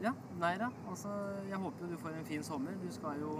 ja, 0.07 0.13
Neira. 0.39 0.71
Altså, 0.89 1.09
jeg 1.49 1.57
håper 1.65 1.85
jo 1.85 1.91
du 1.93 1.97
får 2.01 2.17
en 2.19 2.25
fin 2.25 2.43
sommer. 2.43 2.75
Du 2.83 2.89
skal 2.93 3.19
jo 3.21 3.39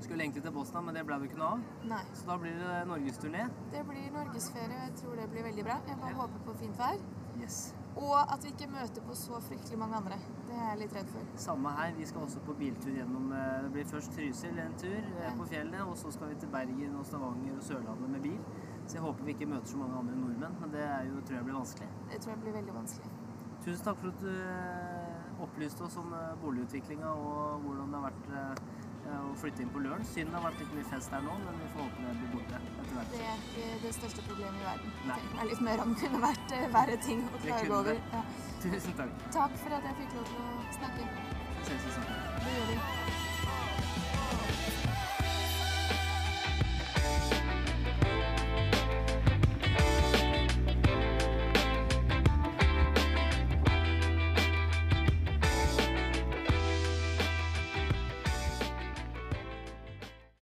skulle 0.00 0.22
egentlig 0.26 0.42
til 0.44 0.52
Bosnia, 0.52 0.80
men 0.84 0.94
det 0.94 1.02
ble 1.08 1.16
det 1.22 1.30
ikke 1.30 1.38
noe 1.40 1.54
av. 1.56 1.62
Nei. 1.88 2.02
Så 2.14 2.26
da 2.28 2.36
blir 2.42 2.58
det 2.60 2.74
norgesturné. 2.90 3.46
Det 3.72 3.80
blir 3.88 4.10
norgesferie, 4.12 4.76
og 4.76 4.84
jeg 4.90 4.94
tror 5.00 5.16
det 5.22 5.26
blir 5.32 5.46
veldig 5.48 5.64
bra. 5.64 5.78
Jeg 5.88 5.96
bare 6.02 6.10
Ja. 6.12 6.16
håper 6.20 6.44
på 6.46 6.54
fint 6.60 6.78
vær. 6.78 6.98
Yes. 7.40 7.74
Og 7.96 8.12
at 8.32 8.44
vi 8.44 8.50
ikke 8.52 8.68
møter 8.68 9.00
på 9.08 9.14
så 9.16 9.40
fryktelig 9.40 9.78
mange 9.78 9.96
andre. 9.96 10.18
Det 10.46 10.54
er 10.54 10.68
jeg 10.70 10.78
litt 10.82 10.94
redd 10.98 11.08
for. 11.14 11.20
Samme 11.40 11.70
her. 11.78 11.94
Vi 11.96 12.04
skal 12.04 12.20
også 12.26 12.40
på 12.44 12.52
biltur 12.58 12.90
gjennom 12.92 13.32
eh, 13.32 13.62
Det 13.62 13.72
blir 13.72 13.84
først 13.88 14.12
Trysil 14.12 14.58
en 14.58 14.74
tur 14.78 14.92
eh, 14.98 15.24
Ja. 15.24 15.30
på 15.38 15.46
fjellet, 15.48 15.80
og 15.80 15.96
så 15.96 16.12
skal 16.12 16.28
vi 16.28 16.34
til 16.34 16.48
Bergen 16.48 16.96
og 17.00 17.06
Stavanger 17.06 17.56
og 17.56 17.62
Sørlandet 17.62 18.10
med 18.10 18.20
bil. 18.22 18.38
Så 18.86 18.98
jeg 18.98 19.02
håper 19.02 19.26
vi 19.26 19.34
ikke 19.34 19.48
møter 19.50 19.66
så 19.72 19.78
mange 19.80 19.98
andre 19.98 20.16
nordmenn, 20.20 20.58
men 20.62 20.72
det 20.74 20.82
jo, 21.08 21.20
tror 21.26 21.36
jeg 21.40 21.46
blir 21.48 21.56
vanskelig. 21.58 21.88
Det 22.12 22.20
tror 22.22 22.32
jeg 22.32 22.42
blir 22.44 22.54
veldig 22.60 22.74
vanskelig. 22.76 23.10
Tusen 23.64 23.82
takk 23.82 23.98
for 23.98 24.12
at 24.12 24.20
du 24.22 24.30
eh, 24.30 25.40
opplyste 25.42 25.82
oss 25.88 25.96
om 25.98 26.12
eh, 26.14 26.36
boligutviklinga 26.42 27.08
og 27.18 27.64
hvordan 27.64 27.90
det 27.90 27.98
har 27.98 28.06
vært 28.06 28.28
eh, 28.38 29.18
å 29.26 29.34
flytte 29.40 29.64
inn 29.64 29.72
på 29.74 29.82
Løren. 29.82 30.06
Synd 30.06 30.30
det 30.30 30.38
har 30.38 30.46
vært 30.46 30.62
litt 30.62 30.72
mye 30.78 30.86
fest 30.92 31.10
her 31.14 31.26
nå, 31.26 31.34
men 31.42 31.58
vi 31.64 31.72
får 31.74 31.82
håpe 31.88 32.06
det 32.06 32.14
blir 32.20 32.32
borte 32.36 32.62
etter 32.62 32.94
hvert. 32.94 33.12
Det 33.16 33.26
er 33.26 33.44
ikke 33.50 33.82
det 33.82 33.92
største 33.98 34.26
problemet 34.30 34.62
i 34.62 34.68
verden. 34.70 34.96
Nei. 35.10 35.20
Det 35.26 35.42
er 35.42 35.52
litt 35.52 35.66
mer 35.72 35.84
om 35.84 35.94
det 35.94 36.00
kunne 36.06 36.24
vært 36.28 36.56
verre 36.78 36.98
ting 37.10 37.26
å 37.26 37.36
Det 37.36 37.44
klage 37.50 37.76
over. 37.80 37.92
det. 37.92 38.00
Ja. 38.14 38.24
Tusen 38.66 38.98
takk. 39.02 39.22
Takk 39.42 39.62
for 39.64 39.78
at 39.80 39.90
jeg 39.90 40.02
fikk 40.04 40.18
lov 40.20 40.34
til 40.34 40.42
å 40.46 40.74
snakke. 40.78 41.14
Vi 41.56 41.70
Ses 41.74 41.96
i 41.98 43.25